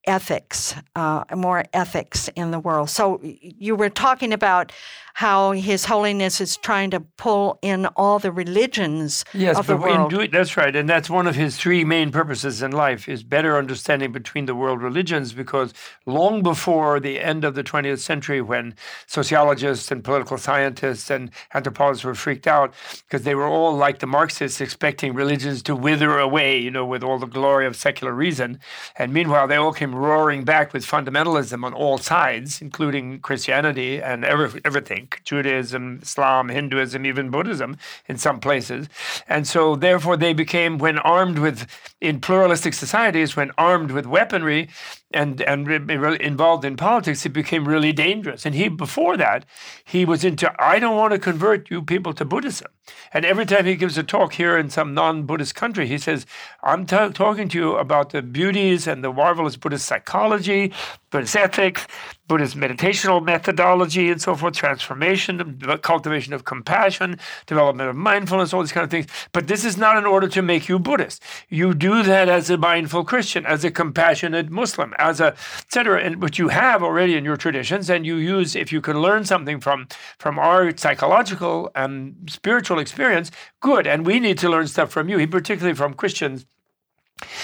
[0.07, 2.91] ethics, uh, more ethics in the world.
[2.91, 4.73] So you were talking about
[5.21, 10.09] how His Holiness is trying to pull in all the religions yes, of the world.
[10.09, 13.59] Doing, that's right, and that's one of his three main purposes in life: is better
[13.59, 15.35] understanding between the world religions.
[15.35, 15.75] Because
[16.07, 18.75] long before the end of the 20th century, when
[19.07, 22.73] sociologists and political scientists and anthropologists were freaked out
[23.07, 27.03] because they were all like the Marxists, expecting religions to wither away, you know, with
[27.03, 28.59] all the glory of secular reason,
[28.97, 34.25] and meanwhile they all came roaring back with fundamentalism on all sides, including Christianity and
[34.25, 37.77] every, everything Judaism, Islam, Hinduism, even Buddhism
[38.09, 38.89] in some places.
[39.29, 41.67] And so, therefore, they became, when armed with,
[42.01, 44.69] in pluralistic societies, when armed with weaponry,
[45.13, 48.47] and and involved in politics, it became really dangerous.
[48.47, 49.45] And he, before that,
[49.85, 52.69] he was into I don't want to convert you people to Buddhism.
[53.13, 56.27] And every time he gives a talk here in some non-Buddhist country, he says,
[56.63, 60.73] "I'm t- talking to you about the beauties and the marvelous Buddhist psychology,
[61.11, 61.87] Buddhist ethics,
[62.27, 68.73] Buddhist meditational methodology, and so forth, transformation, cultivation of compassion, development of mindfulness, all these
[68.73, 69.07] kind of things.
[69.33, 71.23] But this is not in order to make you Buddhist.
[71.49, 75.35] You do that as a mindful Christian, as a compassionate Muslim." As a
[75.67, 76.01] etc.
[76.01, 79.25] And which you have already in your traditions, and you use if you can learn
[79.25, 83.87] something from from our psychological and spiritual experience, good.
[83.87, 86.47] And we need to learn stuff from you, he particularly from Christians.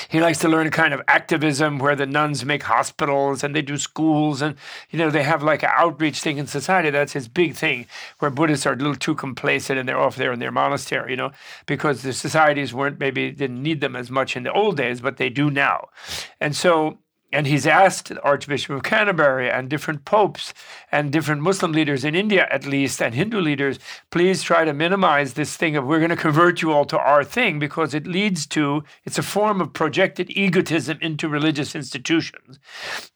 [0.09, 3.63] He likes to learn a kind of activism where the nuns make hospitals and they
[3.63, 4.57] do schools and
[4.91, 6.91] you know they have like an outreach thing in society.
[6.91, 7.87] That's his big thing.
[8.19, 11.17] Where Buddhists are a little too complacent and they're off there in their monastery, you
[11.17, 11.33] know,
[11.67, 15.17] because the societies weren't maybe didn't need them as much in the old days, but
[15.17, 15.89] they do now.
[16.41, 16.99] And so
[17.33, 20.55] and he's asked the Archbishop of Canterbury and different popes
[20.93, 23.79] and different Muslim leaders in India, at least, and Hindu leaders,
[24.11, 27.25] please try to minimize this thing of we're going to convert you all to our
[27.25, 32.59] thing because it leads to, it's a form of projected egotism into religious institutions.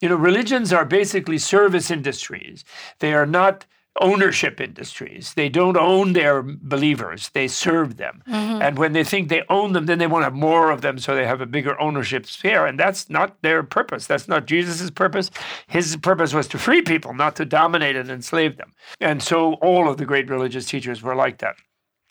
[0.01, 2.65] You know, religions are basically service industries,
[2.99, 3.65] they are not
[4.01, 5.35] ownership industries.
[5.35, 8.23] They don't own their believers, they serve them.
[8.29, 8.63] Mm-hmm.
[8.63, 10.99] And when they think they own them, then they want to have more of them
[10.99, 12.67] so they have a bigger ownership sphere.
[12.67, 14.07] And that's not their purpose.
[14.07, 15.31] That's not Jesus' purpose.
[15.67, 18.75] His purpose was to free people, not to dominate and enslave them.
[19.01, 21.57] And so all of the great religious teachers were like that.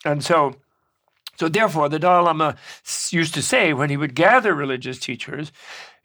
[0.04, 0.54] And so
[1.40, 2.56] so therefore, the Dalai Lama
[3.10, 5.52] used to say when he would gather religious teachers,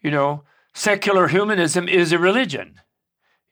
[0.00, 2.80] you know, secular humanism is a religion.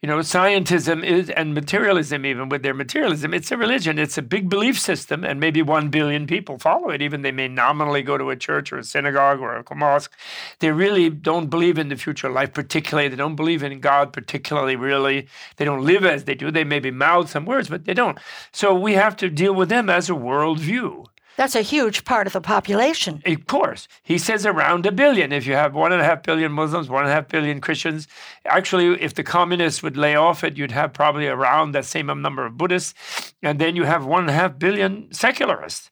[0.05, 3.97] You know, scientism is, and materialism, even with their materialism, it's a religion.
[3.97, 7.01] It's a big belief system, and maybe one billion people follow it.
[7.01, 10.13] Even they may nominally go to a church or a synagogue or a mosque.
[10.59, 13.09] They really don't believe in the future life, particularly.
[13.09, 15.27] They don't believe in God, particularly, really.
[15.57, 16.51] They don't live as they do.
[16.51, 18.19] They maybe mouth some words, but they don't.
[18.51, 21.07] So we have to deal with them as a worldview.
[21.37, 23.21] That's a huge part of the population.
[23.25, 23.87] Of course.
[24.03, 25.31] He says around a billion.
[25.31, 28.07] If you have one and a half billion Muslims, one and a half billion Christians,
[28.45, 32.45] actually, if the communists would lay off it, you'd have probably around that same number
[32.45, 33.33] of Buddhists.
[33.43, 35.91] And then you have one and a half billion secularists.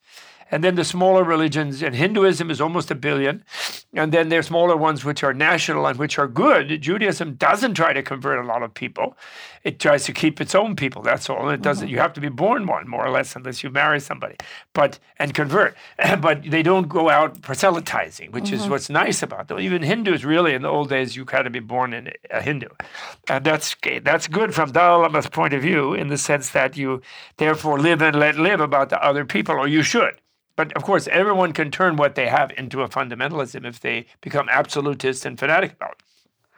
[0.54, 3.44] And then the smaller religions, and Hinduism is almost a billion.
[3.96, 6.80] And then there are smaller ones which are national and which are good.
[6.80, 9.18] Judaism doesn't try to convert a lot of people.
[9.64, 11.02] It tries to keep its own people.
[11.02, 11.50] That's all.
[11.50, 11.88] It doesn't.
[11.88, 11.96] Mm-hmm.
[11.96, 14.36] You have to be born one, more or less, unless you marry somebody,
[14.74, 15.76] but and convert.
[16.22, 18.56] but they don't go out proselytizing, which mm-hmm.
[18.56, 19.60] is what's nice about them.
[19.60, 22.68] Even Hindus, really, in the old days, you had to be born in a Hindu,
[23.28, 27.02] and that's that's good from Dalai Lama's point of view, in the sense that you
[27.38, 30.14] therefore live and let live about the other people, or you should.
[30.56, 34.48] But of course, everyone can turn what they have into a fundamentalism if they become
[34.50, 36.04] absolutist and fanatic about it.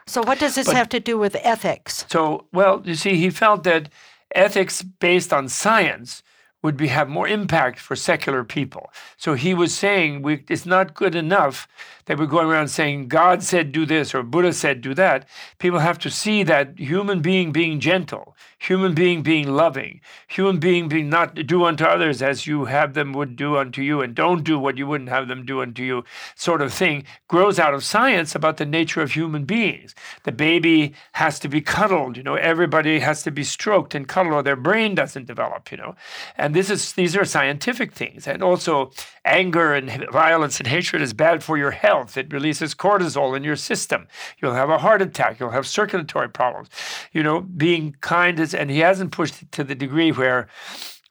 [0.06, 2.04] So, what does this but, have to do with ethics?
[2.08, 3.88] So, well, you see, he felt that
[4.34, 6.22] ethics based on science
[6.62, 8.90] would be, have more impact for secular people.
[9.16, 11.68] So he was saying we, it's not good enough
[12.06, 15.28] that we're going around saying God said do this or Buddha said do that.
[15.58, 20.88] People have to see that human being being gentle, human being being loving, human being
[20.88, 24.44] being not do unto others as you have them would do unto you, and don't
[24.44, 27.84] do what you wouldn't have them do unto you, sort of thing, grows out of
[27.84, 29.94] science about the nature of human beings.
[30.22, 34.34] The baby has to be cuddled, you know, everybody has to be stroked and cuddled,
[34.34, 35.94] or their brain doesn't develop, you know.
[36.36, 38.26] And this is these are scientific things.
[38.26, 38.92] And also
[39.24, 42.16] anger and violence and hatred is bad for your health health.
[42.16, 44.06] It releases cortisol in your system.
[44.38, 45.40] You'll have a heart attack.
[45.40, 46.68] You'll have circulatory problems.
[47.12, 50.48] You know, being kind is, and he hasn't pushed it to the degree where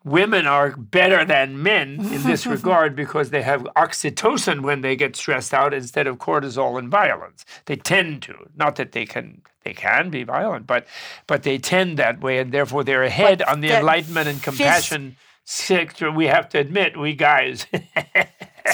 [0.03, 5.15] women are better than men in this regard because they have oxytocin when they get
[5.15, 7.43] stressed out instead of cortisol and violence.
[7.65, 10.85] They tend to, not that they can they can be violent, but
[11.25, 15.17] but they tend that way, and therefore they're ahead but on the enlightenment and compassion
[15.43, 16.11] sector.
[16.11, 17.65] We have to admit, we guys.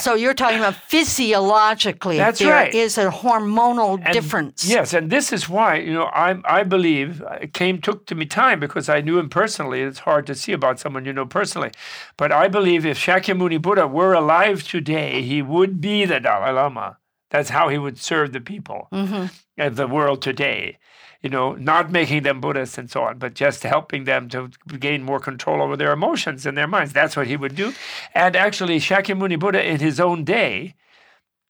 [0.00, 2.16] so you're talking about physiologically.
[2.16, 2.74] That's there right.
[2.74, 4.68] is a hormonal And difference.
[4.68, 8.14] Yes, and this is why you know I I believe uh, it came took to
[8.14, 9.82] me time because I knew him personally.
[9.82, 11.72] It's hard to see about someone you know personally,
[12.16, 16.98] but I believe if Shakyamuni Buddha were alive today, he would be the Dalai Lama.
[17.30, 19.26] That's how he would serve the people mm-hmm.
[19.58, 20.78] of the world today.
[21.22, 24.50] You know, not making them Buddhists and so on, but just helping them to
[24.80, 26.92] gain more control over their emotions and their minds.
[26.92, 27.72] That's what he would do.
[28.12, 30.74] And actually, Shakyamuni Buddha, in his own day,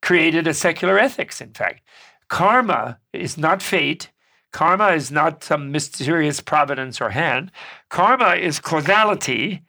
[0.02, 1.80] created a secular ethics, in fact.
[2.28, 4.10] Karma is not fate.
[4.52, 7.50] Karma is not some mysterious providence or hand.
[7.88, 9.62] Karma is causality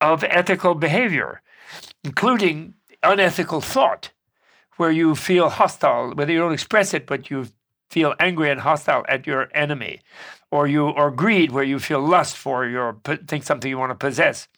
[0.00, 1.40] of ethical behavior,
[2.02, 2.74] including
[3.04, 4.10] unethical thought,
[4.76, 7.46] where you feel hostile, whether you don't express it, but you
[7.90, 10.00] feel angry and hostile at your enemy,
[10.50, 13.94] or you or greed, where you feel lust for your think something you want to
[13.94, 14.48] possess,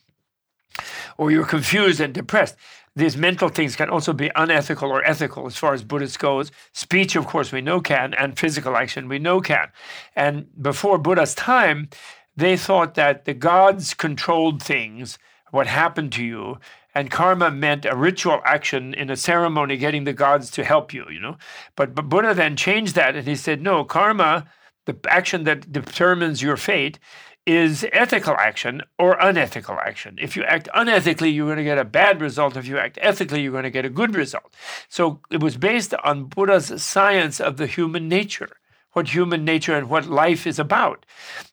[1.16, 2.56] or you're confused and depressed.
[2.96, 6.50] These mental things can also be unethical or ethical as far as Buddhists goes.
[6.72, 9.68] Speech, of course, we know can, and physical action we know can.
[10.16, 11.90] And before Buddha's time,
[12.36, 15.18] they thought that the gods controlled things,
[15.52, 16.58] what happened to you,
[16.98, 21.06] and karma meant a ritual action in a ceremony getting the gods to help you,
[21.08, 21.36] you know.
[21.76, 24.48] But, but Buddha then changed that and he said, no, karma,
[24.84, 26.98] the action that determines your fate,
[27.46, 30.18] is ethical action or unethical action.
[30.20, 32.56] If you act unethically, you're going to get a bad result.
[32.56, 34.52] If you act ethically, you're going to get a good result.
[34.88, 38.50] So it was based on Buddha's science of the human nature,
[38.98, 41.06] what human nature and what life is about.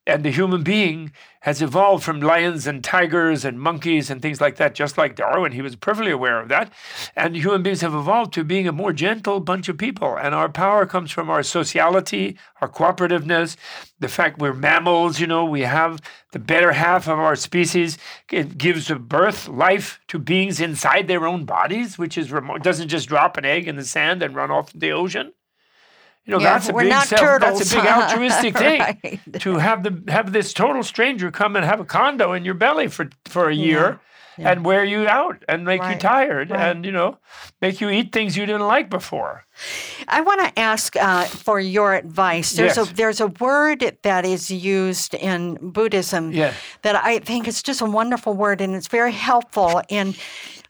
[0.07, 4.55] And the human being has evolved from lions and tigers and monkeys and things like
[4.55, 5.51] that, just like Darwin.
[5.51, 6.73] He was perfectly aware of that.
[7.15, 10.17] And human beings have evolved to being a more gentle bunch of people.
[10.17, 13.57] And our power comes from our sociality, our cooperativeness,
[13.99, 17.99] the fact we're mammals, you know, we have the better half of our species.
[18.31, 23.07] It gives birth, life to beings inside their own bodies, which is remote, doesn't just
[23.07, 25.33] drop an egg in the sand and run off the ocean.
[26.25, 27.59] You know, Yeah, that's a we're big not self, turtles.
[27.59, 29.19] that's a big altruistic thing Right.
[29.41, 32.87] to have the have this total stranger come and have a condo in your belly
[32.87, 33.99] for for a year
[34.37, 34.51] yeah.
[34.51, 36.69] and wear you out and make you tired right.
[36.69, 37.17] and you know
[37.61, 39.45] make you eat things you didn't like before.
[40.07, 42.53] I want to ask uh, for your advice.
[42.53, 42.89] There's Yes.
[42.91, 46.53] a there's a word that is used in Buddhism Yeah.
[46.81, 50.15] that I think is just a wonderful word, and it's very helpful in,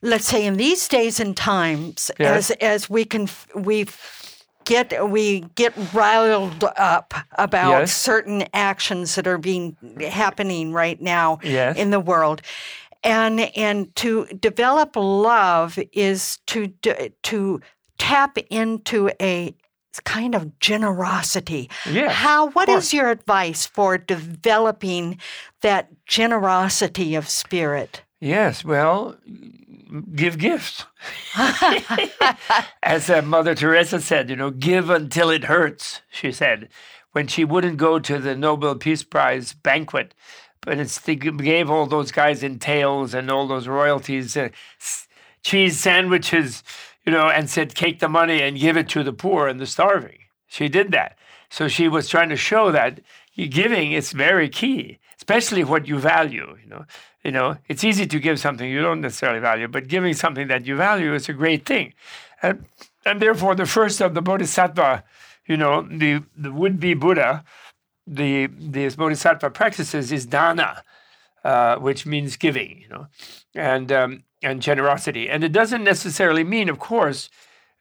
[0.01, 2.51] let's say, in these days and times, Yes.
[2.51, 3.85] as as we can we
[4.65, 7.93] get we get riled up about Yes.
[7.95, 11.77] certain actions that are being happening right now Yes.
[11.77, 12.41] in the world.
[13.03, 16.67] And and to develop love is to
[17.23, 17.61] to
[17.97, 19.53] tap into a
[20.03, 21.69] kind of generosity.
[21.89, 25.19] Yes, How what is your advice for developing
[25.61, 28.01] that generosity of spirit?
[28.19, 29.15] Yes, well,
[30.01, 30.85] give gifts.
[32.83, 36.69] As uh, Mother Teresa said, you know, give until it hurts, she said,
[37.11, 40.13] when she wouldn't go to the Nobel Peace Prize banquet.
[40.61, 44.49] But it's, they gave all those guys in tails and all those royalties uh,
[45.43, 46.63] cheese sandwiches,
[47.05, 49.67] you know, and said, take the money and give it to the poor and the
[49.67, 50.17] starving.
[50.47, 51.17] She did that.
[51.49, 52.99] So she was trying to show that
[53.37, 56.85] giving is very key, especially what you value, you know.
[57.25, 60.67] You know, it's easy to give something you don't necessarily value, but giving something that
[60.67, 61.95] you value is a great thing.
[62.43, 62.65] And,
[63.03, 65.03] and therefore, the first of the bodhisattva,
[65.47, 67.43] you know, the, the would be Buddha,
[68.05, 70.83] the, the bodhisattva practices is dana,
[71.43, 73.07] uh, which means giving, you know,
[73.55, 75.27] and, um, and generosity.
[75.27, 77.31] And it doesn't necessarily mean, of course,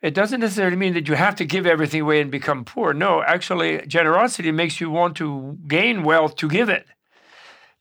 [0.00, 2.94] it doesn't necessarily mean that you have to give everything away and become poor.
[2.94, 6.86] No, actually, generosity makes you want to gain wealth to give it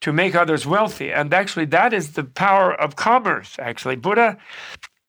[0.04, 1.14] to make others wealthy.
[1.14, 3.56] And actually, that is the power of commerce.
[3.58, 4.38] Actually, Buddha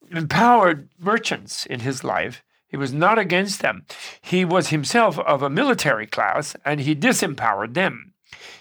[0.08, 2.44] empowered merchants in his life.
[2.68, 3.86] He was not against them.
[4.20, 8.12] He was himself of a military class and he disempowered them.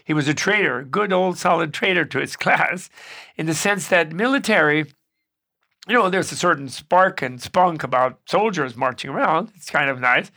[0.04, 2.90] He was a traitor, good old solid traitor to his class,
[3.38, 4.86] in the sense that military,
[5.88, 9.52] you know, there's a certain spark and spunk about soldiers marching around.
[9.56, 10.32] It's kind of nice,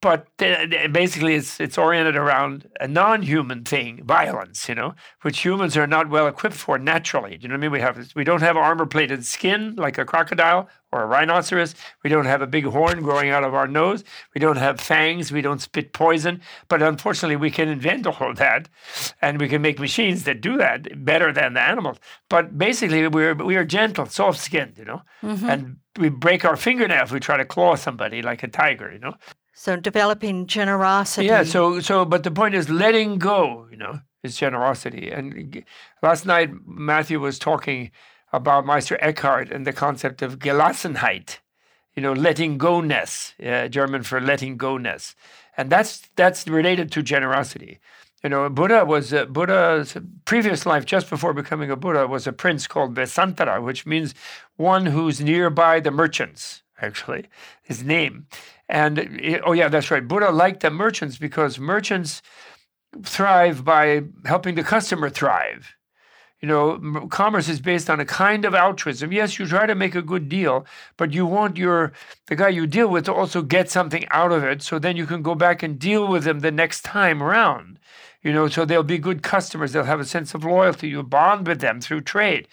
[0.00, 4.68] but basically, it's it's oriented around a non-human thing, violence.
[4.70, 7.36] You know, which humans are not well equipped for naturally.
[7.36, 7.72] Do you know what I mean?
[7.72, 11.74] We have we don't have armor-plated skin like a crocodile or a rhinoceros.
[12.02, 14.02] We don't have a big horn growing out of our nose.
[14.34, 15.30] We don't have fangs.
[15.30, 16.40] We don't spit poison.
[16.68, 18.68] But unfortunately, we can invent all that,
[19.20, 21.98] and we can make machines that do that better than the animals.
[22.28, 24.78] But basically, we're we are gentle, soft-skinned.
[24.78, 25.48] You know, mm-hmm.
[25.48, 28.92] and we break our fingernail if we try to claw somebody like a tiger.
[28.92, 29.14] You know.
[29.54, 31.26] So developing generosity.
[31.26, 31.44] Yeah.
[31.44, 33.66] So so, but the point is letting go.
[33.70, 35.10] You know, is generosity.
[35.10, 35.64] And
[36.02, 37.90] last night Matthew was talking
[38.32, 41.38] about Meister Eckhart and the concept of Gelassenheit,
[41.94, 45.14] you know, letting go ness, uh, German for letting go ness.
[45.56, 47.78] And that's, that's related to generosity.
[48.22, 52.32] You know, Buddha was uh, Buddha's previous life, just before becoming a Buddha, was a
[52.32, 54.14] prince called Vessantara, which means
[54.56, 56.62] one who's nearby the merchants.
[56.78, 57.24] Actually,
[57.62, 58.26] his name,
[58.68, 60.06] and it, oh yeah, that's right.
[60.06, 62.20] Buddha liked the merchants because merchants
[63.02, 65.74] thrive by helping the customer thrive.
[66.40, 69.10] You know, commerce is based on a kind of altruism.
[69.10, 70.66] Yes, you try to make a good deal,
[70.98, 71.92] but you want your
[72.26, 75.06] the guy you deal with to also get something out of it, so then you
[75.06, 77.78] can go back and deal with him the next time around.
[78.22, 79.72] You know, so they'll be good customers.
[79.72, 80.88] They'll have a sense of loyalty.
[80.88, 82.48] You bond with them through trade.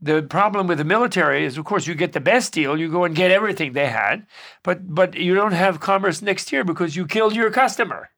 [0.00, 2.78] The problem with the military is, of course, you get the best deal.
[2.78, 4.26] You go and get everything they had,
[4.64, 8.10] but but you don't have commerce next year because you killed your customer.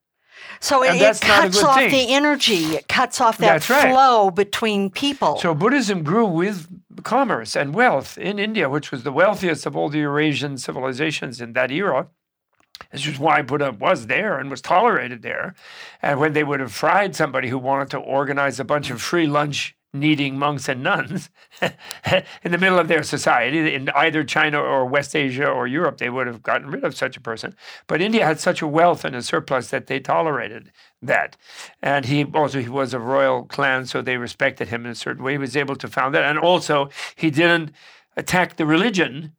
[0.62, 1.90] So it, it cuts off thing.
[1.90, 2.76] the energy.
[2.76, 3.90] It cuts off that right.
[3.90, 5.38] flow between people.
[5.40, 6.68] So Buddhism grew with
[7.02, 11.54] commerce and wealth in India, which was the wealthiest of all the Eurasian civilizations in
[11.54, 12.06] that era.
[12.92, 15.54] This is why Buddha was there and was tolerated there.
[16.00, 19.26] And when they would have fried somebody who wanted to organize a bunch of free
[19.26, 21.28] lunch needing monks and nuns
[21.60, 26.08] in the middle of their society in either China or West Asia or Europe, they
[26.08, 27.54] would have gotten rid of such a person.
[27.86, 30.72] But India had such a wealth and a surplus that they tolerated
[31.02, 31.36] that.
[31.82, 35.22] And he also he was a royal clan, so they respected him in a certain
[35.22, 35.32] way.
[35.32, 36.24] He was able to found that.
[36.24, 37.72] And also he didn't
[38.16, 39.32] attack the religion.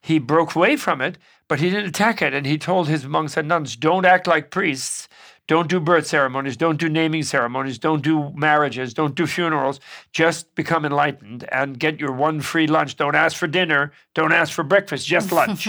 [0.00, 2.34] He broke away from it, but he didn't attack it.
[2.34, 5.08] And he told his monks and nuns, don't act like priests.
[5.48, 6.56] Don't do birth ceremonies.
[6.56, 7.78] Don't do naming ceremonies.
[7.78, 8.94] Don't do marriages.
[8.94, 9.80] Don't do funerals.
[10.12, 12.96] Just become enlightened and get your one free lunch.
[12.96, 13.92] Don't ask for dinner.
[14.14, 15.06] Don't ask for breakfast.
[15.06, 15.68] Just lunch.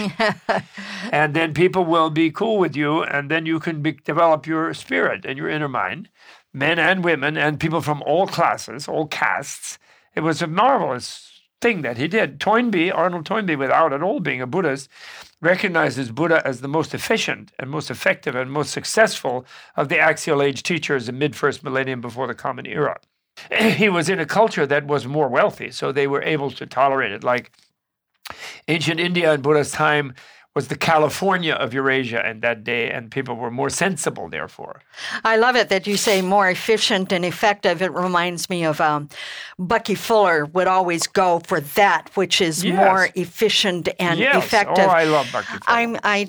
[1.12, 3.02] and then people will be cool with you.
[3.02, 6.08] And then you can be, develop your spirit and your inner mind,
[6.52, 9.78] men and women, and people from all classes, all castes.
[10.14, 11.33] It was a marvelous
[11.64, 12.38] thing that he did.
[12.38, 14.90] Toynbee, Arnold Toynbee, without at all being a Buddhist,
[15.40, 20.42] recognizes Buddha as the most efficient and most effective and most successful of the axial
[20.42, 23.00] age teachers in mid first millennium before the Common Era.
[23.82, 27.12] He was in a culture that was more wealthy, so they were able to tolerate
[27.12, 27.24] it.
[27.24, 27.50] Like
[28.68, 30.14] ancient India in Buddha's time
[30.54, 34.82] was the California of Eurasia in that day, and people were more sensible, therefore.
[35.24, 37.82] I love it that you say more efficient and effective.
[37.82, 39.08] It reminds me of um,
[39.58, 42.76] Bucky Fuller would always go for that which is yes.
[42.76, 44.44] more efficient and yes.
[44.44, 44.84] effective.
[44.86, 45.60] Oh, I love Bucky Fuller.
[45.66, 46.28] I'm, I,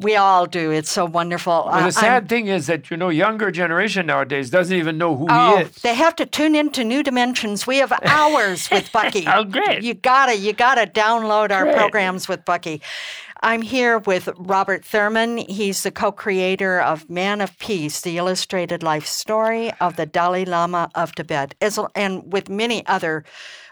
[0.00, 0.70] we all do.
[0.70, 1.64] It's so wonderful.
[1.66, 5.16] Well, the sad I'm, thing is that you know younger generation nowadays doesn't even know
[5.16, 5.74] who oh, he is.
[5.82, 7.66] They have to tune into New Dimensions.
[7.66, 9.26] We have hours with Bucky.
[9.26, 9.82] oh, great!
[9.82, 11.76] You gotta, you gotta download our great.
[11.76, 12.80] programs with Bucky.
[13.42, 15.38] I'm here with Robert Thurman.
[15.38, 20.44] He's the co creator of Man of Peace, the illustrated life story of the Dalai
[20.44, 21.54] Lama of Tibet,
[21.94, 23.24] and with many other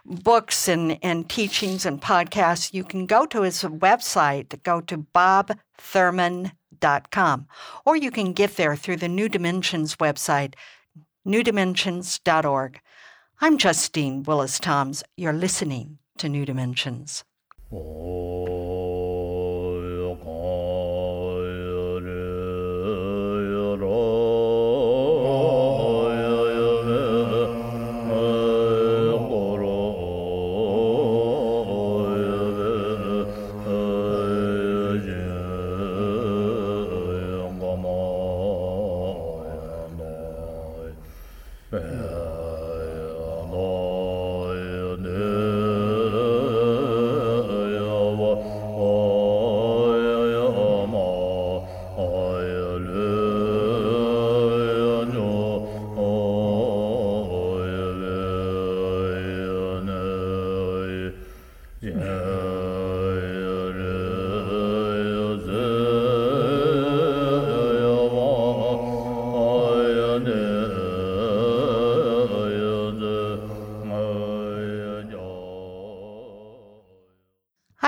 [0.06, 2.72] books and, and teachings and podcasts.
[2.72, 7.46] You can go to his website, go to bobthurman.com,
[7.84, 10.54] or you can get there through the New Dimensions website,
[11.26, 12.80] newdimensions.org.
[13.42, 15.04] I'm Justine Willis Toms.
[15.18, 17.22] You're listening to New Dimensions.
[17.70, 19.07] Oh.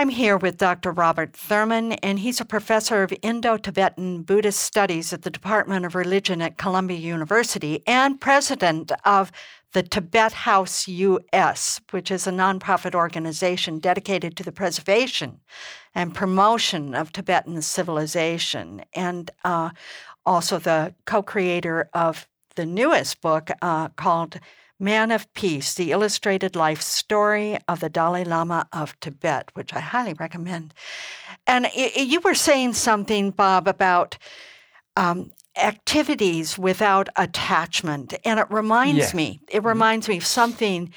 [0.01, 0.93] I'm here with Dr.
[0.93, 5.95] Robert Thurman, and he's a professor of Indo Tibetan Buddhist Studies at the Department of
[5.95, 9.31] Religion at Columbia University and president of
[9.75, 15.41] the Tibet House US, which is a nonprofit organization dedicated to the preservation
[15.95, 19.69] and promotion of Tibetan civilization, and uh,
[20.25, 22.27] also the co creator of
[22.57, 24.41] the newest book uh, called
[24.81, 29.81] Man of Peace, the illustrated life story of the Dalai Lama of Tibet, which I
[29.81, 30.73] highly recommend.
[31.47, 34.17] And you were saying something, Bob, about
[34.97, 38.15] um, activities without attachment.
[38.25, 40.93] And it reminds me, it reminds me of something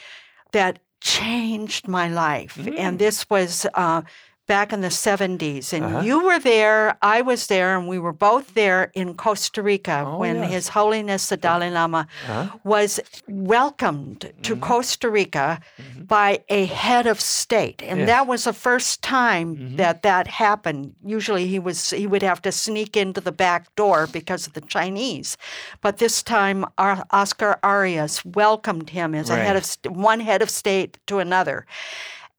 [0.51, 2.55] that changed my life.
[2.55, 2.77] Mm.
[2.77, 4.03] And this was uh,
[4.47, 5.73] back in the 70s.
[5.73, 6.01] And uh-huh.
[6.01, 10.17] you were there, I was there, and we were both there in Costa Rica oh,
[10.17, 10.51] when yes.
[10.51, 12.57] His Holiness the Dalai Lama uh-huh.
[12.63, 14.41] was welcomed mm-hmm.
[14.41, 16.03] to Costa Rica mm-hmm.
[16.03, 17.81] by a head of state.
[17.83, 18.07] And yes.
[18.07, 19.75] that was the first time mm-hmm.
[19.77, 20.95] that that happened.
[21.05, 24.61] Usually he was he would have to sneak into the back door because of the
[24.61, 25.37] Chinese.
[25.81, 29.39] But this time Oscar Arias welcomed him as right.
[29.39, 31.65] a head of one head of state to another.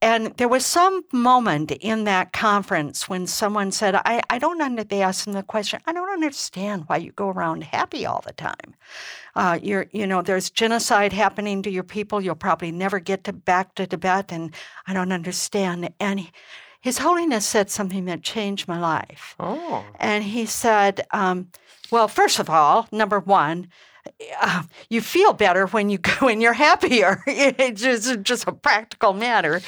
[0.05, 4.91] And there was some moment in that conference when someone said, I, I don't understand,
[4.91, 8.35] they asked him the question, I don't understand why you go around happy all the
[8.35, 8.75] time.
[9.35, 12.21] Uh, you're, you know, there's genocide happening to your people.
[12.21, 14.55] You'll probably never get to back to Tibet, and
[14.87, 15.89] I don't understand.
[15.99, 16.31] And he,
[16.83, 19.35] His Holiness said something that changed my life.
[19.41, 19.87] Oh.
[19.99, 21.49] And he said, um,
[21.91, 23.69] well, first of all, number one,
[24.41, 27.23] uh, you feel better when you go and you're happier.
[27.27, 29.61] it's just, just a practical matter.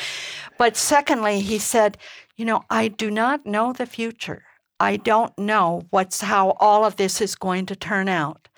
[0.59, 1.99] But secondly, he said,
[2.37, 4.45] you know, I do not know the future.
[4.78, 8.49] I don't know what's how all of this is going to turn out.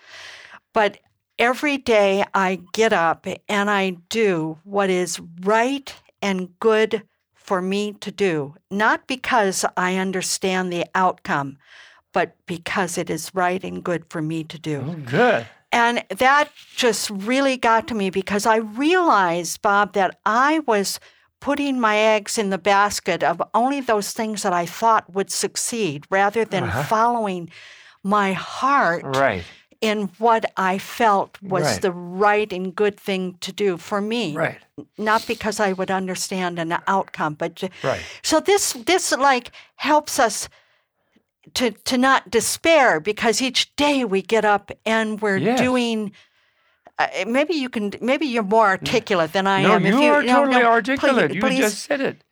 [0.73, 0.99] But
[1.39, 7.03] every day I get up and I do what is right and good
[7.35, 11.57] for me to do, not because I understand the outcome,
[12.13, 14.85] but because it is right and good for me to do.
[14.87, 15.47] Oh, good.
[15.71, 20.99] And that just really got to me because I realized, Bob, that I was
[21.41, 26.05] putting my eggs in the basket of only those things that I thought would succeed
[26.11, 26.83] rather than uh-huh.
[26.85, 27.51] following
[28.03, 29.45] my heart right.
[29.81, 31.83] in what I felt was right.
[31.83, 34.35] the right and good thing to do for me.
[34.35, 34.59] Right.
[34.97, 38.01] Not because I would understand an outcome, but right.
[38.23, 40.49] so this this like helps us
[41.55, 45.61] to to not despair because each day we get up and we're yes.
[45.61, 46.13] doing
[46.99, 49.87] uh, maybe you can maybe you're more articulate than I no, am.
[49.87, 51.31] You if you are totally no, articulate.
[51.31, 52.25] Please, you please, just said it.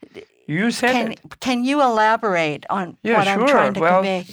[0.48, 1.40] You said can, it.
[1.40, 3.32] Can you elaborate on yeah, what sure.
[3.32, 4.26] I'm trying to well, convey?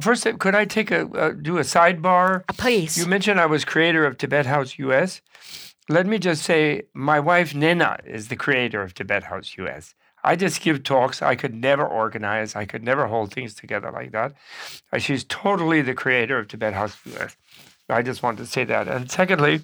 [0.00, 2.44] First, could I take a uh, do a sidebar?
[2.48, 2.98] Uh, please.
[2.98, 5.20] You mentioned I was creator of Tibet House US.
[5.90, 9.94] Let me just say, my wife Nena is the creator of Tibet House US.
[10.24, 11.22] I just give talks.
[11.22, 12.56] I could never organize.
[12.56, 14.34] I could never hold things together like that.
[14.92, 17.36] Uh, she's totally the creator of Tibet House US.
[17.88, 18.88] I just wanted to say that.
[18.88, 19.60] And secondly,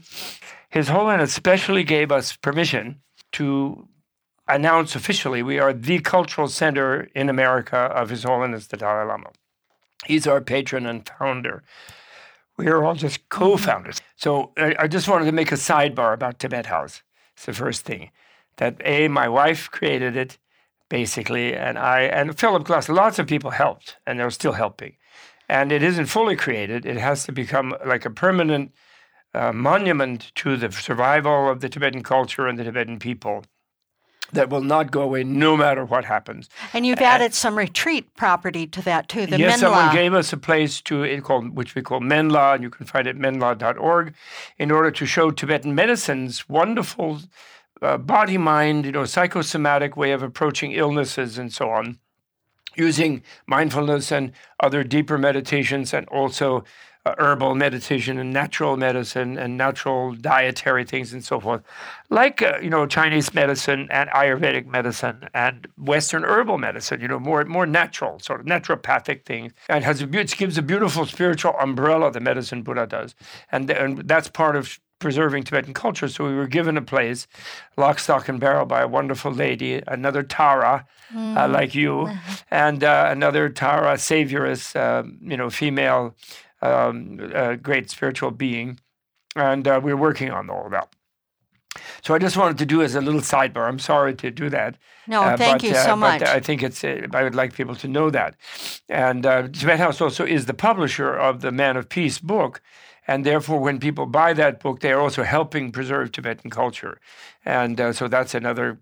[0.70, 3.00] His Holiness especially gave us permission
[3.32, 3.88] to
[4.48, 9.30] announce officially we are the cultural center in America of His Holiness the Dalai Lama.
[10.06, 11.62] He's our patron and founder.
[12.56, 14.00] We are all just co-founders.
[14.16, 17.02] So I, I just wanted to make a sidebar about Tibet House.
[17.34, 18.10] It's the first thing
[18.56, 20.38] that a my wife created it
[20.88, 21.54] basically.
[21.54, 24.96] And I and Philip Glass, lots of people helped, and they're still helping.
[25.48, 28.72] And it isn't fully created; it has to become like a permanent
[29.34, 33.44] uh, monument to the survival of the Tibetan culture and the Tibetan people
[34.32, 36.48] that will not go away no matter what happens.
[36.72, 39.26] And you've added and, some retreat property to that too.
[39.26, 39.60] The yes, Menla.
[39.60, 42.86] someone gave us a place to it called which we call Menla, and you can
[42.86, 44.14] find it at menla.org,
[44.58, 47.20] in order to show Tibetan medicine's wonderful
[47.84, 51.98] uh, body mind, you know, psychosomatic way of approaching illnesses and so on,
[52.76, 56.64] using mindfulness and other deeper meditations and also
[57.06, 61.62] uh, herbal meditation and natural medicine and natural dietary things and so forth,
[62.08, 67.02] like uh, you know Chinese medicine and Ayurvedic medicine and Western herbal medicine.
[67.02, 70.62] You know more more natural sort of naturopathic things, and has a, it gives a
[70.62, 72.10] beautiful spiritual umbrella.
[72.10, 73.14] The medicine Buddha does,
[73.52, 76.08] and and that's part of preserving Tibetan culture.
[76.08, 77.26] So we were given a place,
[77.76, 81.36] lock, stock, and barrel, by a wonderful lady, another Tara, uh, mm.
[81.36, 82.08] uh, like you,
[82.50, 86.16] and uh, another Tara, Savioress, uh, you know, female,
[86.62, 87.16] um,
[87.62, 88.80] great spiritual being.
[89.36, 90.88] And uh, we we're working on all of that.
[92.02, 93.68] So I just wanted to do as a little sidebar.
[93.68, 94.78] I'm sorry to do that.
[95.06, 96.22] No, uh, thank but, you so uh, much.
[96.22, 96.82] I think it's.
[96.82, 98.36] Uh, I would like people to know that.
[98.88, 102.62] And uh, Tibet House also is the publisher of the Man of Peace book,
[103.06, 107.00] and therefore, when people buy that book, they are also helping preserve Tibetan culture.
[107.44, 108.80] And uh, so that's another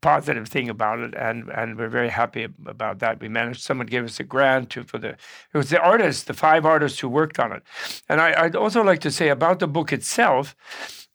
[0.00, 3.20] positive thing about it, and and we're very happy about that.
[3.20, 3.62] We managed.
[3.62, 5.10] Someone gave us a grant to, for the.
[5.10, 7.62] It was the artists, the five artists who worked on it.
[8.08, 10.56] And I, would also like to say about the book itself.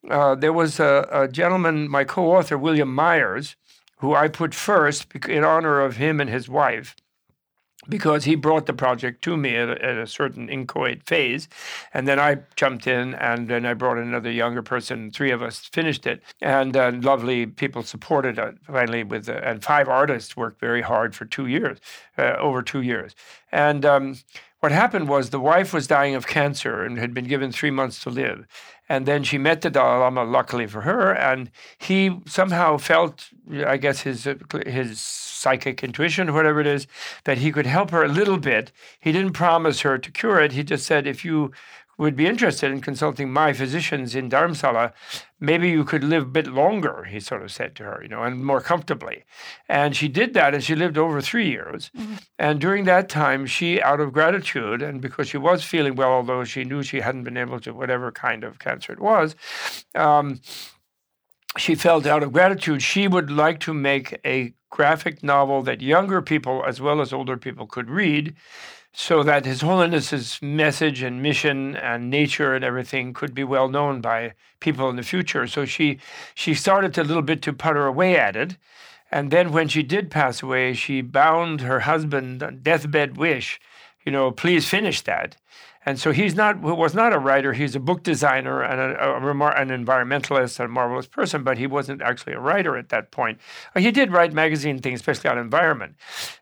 [0.08, 3.56] Uh, there was a, a gentleman, my co-author William Meyers,
[3.98, 6.96] who I put first in honor of him and his wife
[7.88, 11.48] because he brought the project to me at a, at a, certain inchoate phase.
[11.94, 15.10] And then I jumped in, and then I brought another younger person.
[15.10, 16.22] Three of us finished it.
[16.40, 21.24] And uh, lovely people supported it finally, with and five artists worked very hard for
[21.24, 21.78] two years,
[22.18, 23.14] uh, over two years.
[23.50, 24.16] And um,
[24.60, 28.02] what happened was the wife was dying of cancer and had been given three months
[28.02, 28.46] to live.
[28.90, 33.30] And then she met the Dalai Lama, luckily for her, and he somehow felt,
[33.74, 34.28] I guess, his
[34.66, 36.88] his psychic intuition, or whatever it is,
[37.24, 38.72] that he could help her a little bit.
[38.98, 40.52] He didn't promise her to cure it.
[40.52, 41.52] He just said, if you
[42.00, 44.92] would be interested in consulting my physicians in Dharamsala,
[45.38, 48.22] maybe you could live a bit longer, he sort of said to her, you know,
[48.22, 49.24] and more comfortably.
[49.68, 51.90] And she did that and she lived over three years.
[51.94, 52.14] Mm-hmm.
[52.38, 56.42] And during that time, she, out of gratitude, and because she was feeling well, although
[56.42, 59.36] she knew she hadn't been able to, whatever kind of cancer it was,
[59.94, 60.40] um,
[61.58, 66.22] she felt out of gratitude she would like to make a graphic novel that younger
[66.22, 68.34] people as well as older people could read
[68.92, 74.00] so that His Holiness's message and mission and nature and everything could be well known
[74.00, 75.46] by people in the future.
[75.46, 75.98] So she
[76.34, 78.56] she started a little bit to putter away at it.
[79.10, 83.60] And then when she did pass away, she bound her husband deathbed wish,
[84.04, 85.36] you know, please finish that.
[85.90, 87.52] And so he's not was not a writer.
[87.52, 91.58] He's a book designer and a, a remar- an environmentalist and a marvelous person, but
[91.58, 93.40] he wasn't actually a writer at that point.
[93.76, 95.96] He did write magazine things, especially on environment.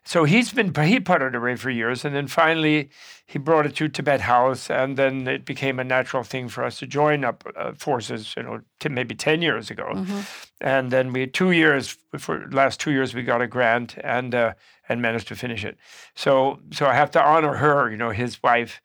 [0.05, 2.91] So he's been he puttered away for years, and then finally
[3.25, 6.77] he brought it to Tibet House, and then it became a natural thing for us
[6.77, 8.35] to join up uh, forces.
[8.37, 10.19] You know, t- maybe ten years ago, mm-hmm.
[10.61, 14.53] and then we two years for last two years we got a grant and uh,
[14.87, 15.75] and managed to finish it.
[16.13, 17.89] So so I have to honor her.
[17.89, 18.79] You know, his wife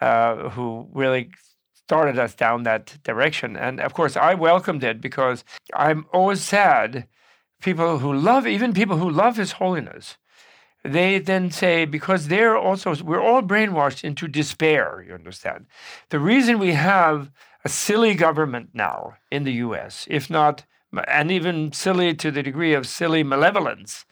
[0.00, 1.30] uh, who really
[1.74, 3.56] started us down that direction.
[3.56, 5.44] And of course, I welcomed it because
[5.74, 7.06] I'm always sad
[7.60, 10.16] people who love, even people who love His Holiness,
[10.82, 15.66] they then say, because they're also, we're all brainwashed into despair, you understand.
[16.08, 17.30] The reason we have
[17.64, 20.64] a silly government now in the US, if not,
[21.06, 24.06] and even silly to the degree of silly malevolence,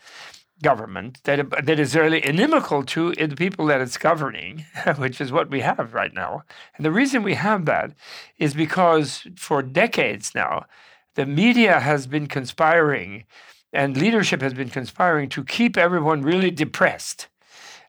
[0.63, 4.65] government that, that is really inimical to the people that it's governing,
[4.97, 6.43] which is what we have right now.
[6.77, 7.93] And the reason we have that
[8.39, 10.67] is because for decades now,
[11.15, 13.25] the media has been conspiring
[13.73, 17.29] and leadership has been conspiring to keep everyone really depressed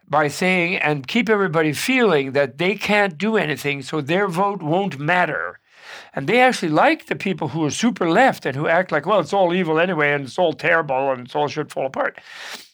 [0.08, 5.00] by saying and keep everybody feeling that they can't do anything, so their vote won't
[5.00, 5.60] matter.
[6.14, 9.20] And they actually like the people who are super left and who act like, well,
[9.20, 12.20] it's all evil anyway, and it's all terrible, and it's all should fall apart.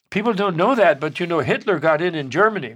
[0.10, 2.76] People don't know that, but you know, Hitler got in in Germany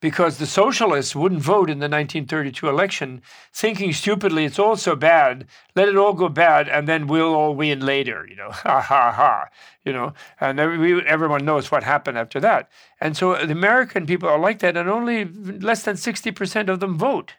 [0.00, 3.22] because the socialists wouldn't vote in the 1932 election,
[3.52, 7.54] thinking stupidly, it's all so bad, let it all go bad, and then we'll all
[7.54, 9.46] win later, you know, ha ha ha,
[9.84, 12.70] you know, and everyone knows what happened after that.
[13.00, 16.98] And so the American people are like that, and only less than 60% of them
[16.98, 17.34] vote.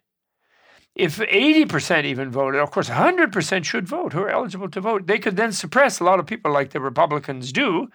[0.98, 5.06] If 80% even voted, of course, 100% should vote who are eligible to vote.
[5.06, 7.90] They could then suppress a lot of people like the Republicans do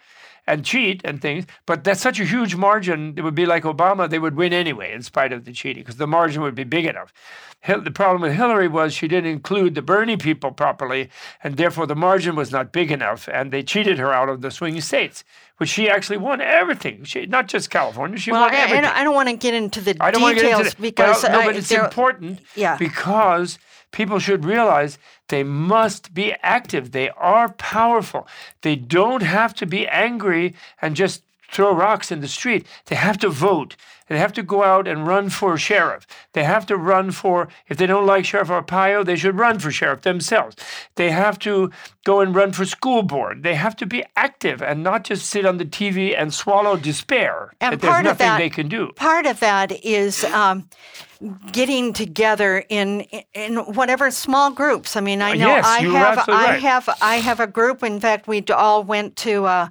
[0.47, 1.47] and cheat and things.
[1.67, 3.15] But that's such a huge margin.
[3.17, 5.97] It would be like Obama, they would win anyway, in spite of the cheating, because
[5.97, 7.13] the margin would be big enough.
[7.65, 11.11] The problem with Hillary was she didn't include the Bernie people properly,
[11.45, 14.51] and therefore the margin was not big enough, and they cheated her out of the
[14.51, 15.23] swing states,
[15.59, 17.05] which she actually won everything.
[17.05, 18.85] She, not just California, she well, won everything.
[18.85, 20.83] I don't want to get into the I don't details want to get into the,
[20.83, 22.77] because well, no, I, but it's important yeah.
[22.77, 23.61] because
[23.93, 26.91] people should realize they must be active.
[26.91, 28.27] They are powerful.
[28.63, 31.23] They don't have to be angry and just
[31.53, 32.67] throw rocks in the street.
[32.87, 33.77] They have to vote.
[34.09, 36.07] They have to go out and run for sheriff.
[36.33, 39.71] They have to run for, if they don't like Sheriff Arpaio, they should run for
[39.71, 40.57] sheriff themselves.
[40.97, 41.71] They have to
[42.05, 43.43] go and run for school board.
[43.43, 47.55] They have to be active and not just sit on the TV and swallow despair.
[47.61, 48.93] And that there's nothing of that, they can do.
[48.97, 50.69] Part of that is um,
[51.53, 53.03] getting together in
[53.35, 54.97] in whatever small groups.
[54.97, 56.61] I mean, I know yes, I have I right.
[56.63, 57.83] have I have a group.
[57.83, 59.45] In fact, we all went to.
[59.47, 59.69] Uh,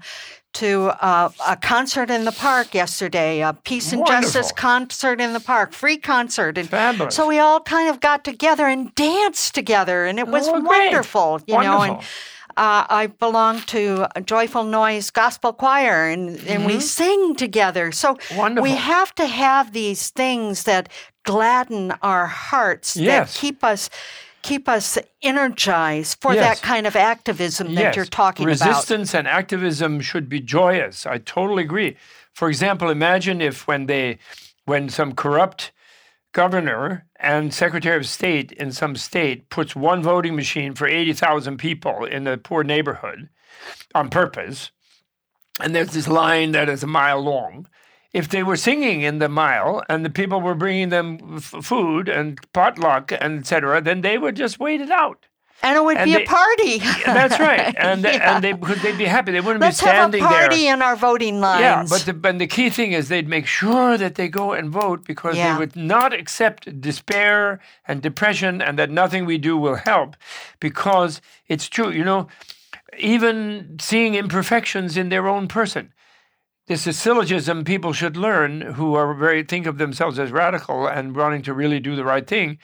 [0.54, 4.22] to uh, a concert in the park yesterday, a peace and Wonderful.
[4.34, 7.16] justice concert in the park, free concert, and Fabulous.
[7.16, 10.88] so we all kind of got together and danced together, and it was Oh, great.
[10.92, 11.82] wonderful, you know.
[11.84, 11.98] And
[12.58, 17.94] uh, I belong to a Joyful Noise Gospel Choir, and, and we sing together.
[17.94, 18.38] So Mm-hmm.
[18.38, 18.64] Wonderful.
[18.70, 20.90] we have to have these things that
[21.24, 23.34] gladden our hearts, Yes.
[23.36, 23.90] that keep us
[24.44, 26.60] keep us energized for Yes.
[26.60, 27.96] that kind of activism that yes.
[27.96, 28.68] you're talking about.
[28.68, 31.06] Resistance and activism should be joyous.
[31.06, 31.96] I totally agree.
[32.34, 34.18] For example, imagine if when they
[34.66, 35.72] when some corrupt
[36.32, 42.06] governor and secretary of state in some state puts one voting machine for 80,000 people
[42.06, 43.30] in a poor neighborhood
[43.94, 44.72] on purpose
[45.60, 47.68] and there's this line that is a mile long
[48.14, 52.10] if they were singing in the mile and the people were bringing them f- food
[52.10, 55.26] and potluck and etc then they would just wait it out
[55.64, 56.74] And it would And be they- a party.
[57.06, 58.30] That's right, and Yeah.
[58.36, 59.32] and they because they'd be happy.
[59.32, 60.74] They wouldn't Let's be have standing a party there.
[60.74, 61.62] in our voting lines.
[61.62, 64.72] Yeah, but the, but the key thing is they'd make sure that they go and
[64.84, 65.44] vote because Yeah.
[65.54, 70.10] they would not accept despair and depression and that nothing we do will help
[70.60, 72.22] because it's true, you know,
[72.98, 75.94] even seeing imperfections in their own person.
[76.72, 81.14] This is syllogism people should learn who are very think of themselves as radical and
[81.14, 82.60] wanting to really do the right thing.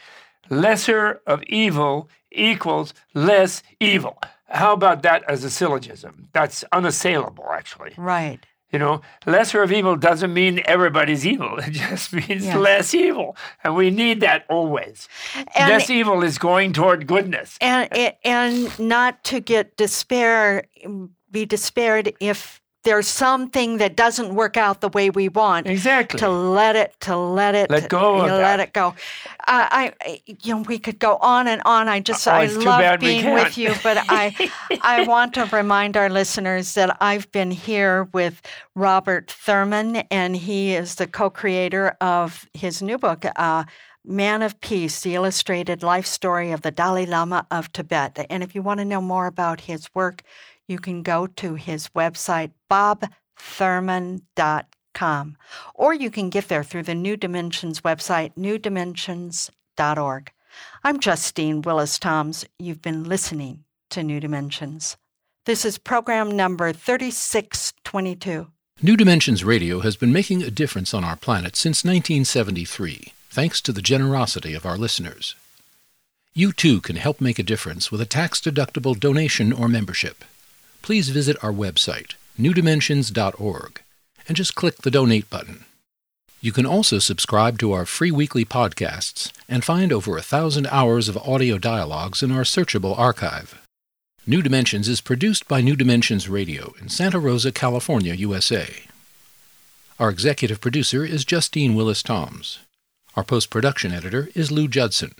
[0.49, 4.17] Lesser of evil equals less evil.
[4.47, 6.29] How about that as a syllogism?
[6.31, 7.95] That's unassailable, actually.
[7.97, 8.39] right.
[8.71, 11.57] You know, lesser of evil doesn't mean everybody's evil.
[11.67, 13.35] It just means less evil.
[13.61, 15.09] And we need that always.
[15.53, 17.57] And- less evil is going toward goodness.
[17.59, 17.89] and
[18.23, 20.63] and not to get despair
[21.29, 25.67] be despaired if there's something that doesn't work out the way we want.
[25.67, 26.17] Exactly.
[26.19, 28.95] to let it to let it Let go of you let it go.
[29.45, 31.89] I, I you know we could go on and on.
[31.89, 36.09] I just Oh, i love being with you but i i want to remind our
[36.09, 38.41] listeners that i've been here with
[38.75, 43.63] robert thurman and he is the co-creator of his new book uh,
[44.09, 48.25] Man of Peace, the illustrated life story of the Dalai Lama of Tibet.
[48.29, 50.23] And if you want to know more about his work,
[50.67, 55.37] you can go to his website, bobthurman.com,
[55.73, 60.31] or you can get there through the New Dimensions website, newdimensions.org.
[60.83, 62.45] I'm Justine Willis Toms.
[62.59, 64.97] You've been listening to New Dimensions.
[65.45, 68.47] This is program number 3622.
[68.81, 73.71] New Dimensions Radio has been making a difference on our planet since 1973, thanks to
[73.71, 75.35] the generosity of our listeners.
[76.33, 80.23] You too can help make a difference with a tax deductible donation or membership.
[80.81, 83.81] Please visit our website, newdimensions.org,
[84.27, 85.65] and just click the donate button.
[86.39, 91.09] You can also subscribe to our free weekly podcasts and find over a thousand hours
[91.09, 93.59] of audio dialogues in our searchable archive.
[94.25, 98.83] New Dimensions is produced by New Dimensions Radio in Santa Rosa, California, USA.
[99.99, 102.59] Our executive producer is Justine Willis Toms.
[103.15, 105.15] Our post production editor is Lou Judson.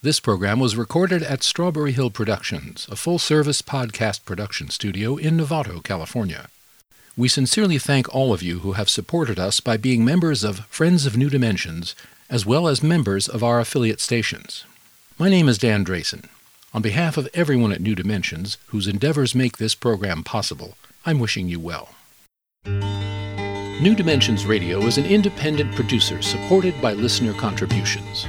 [0.00, 5.36] This program was recorded at Strawberry Hill Productions, a full service podcast production studio in
[5.36, 6.50] Novato, California.
[7.16, 11.04] We sincerely thank all of you who have supported us by being members of Friends
[11.04, 11.96] of New Dimensions,
[12.30, 14.64] as well as members of our affiliate stations.
[15.18, 16.26] My name is Dan Drayson.
[16.72, 21.48] On behalf of everyone at New Dimensions, whose endeavors make this program possible, I'm wishing
[21.48, 21.88] you well.
[22.64, 28.28] New Dimensions Radio is an independent producer supported by listener contributions.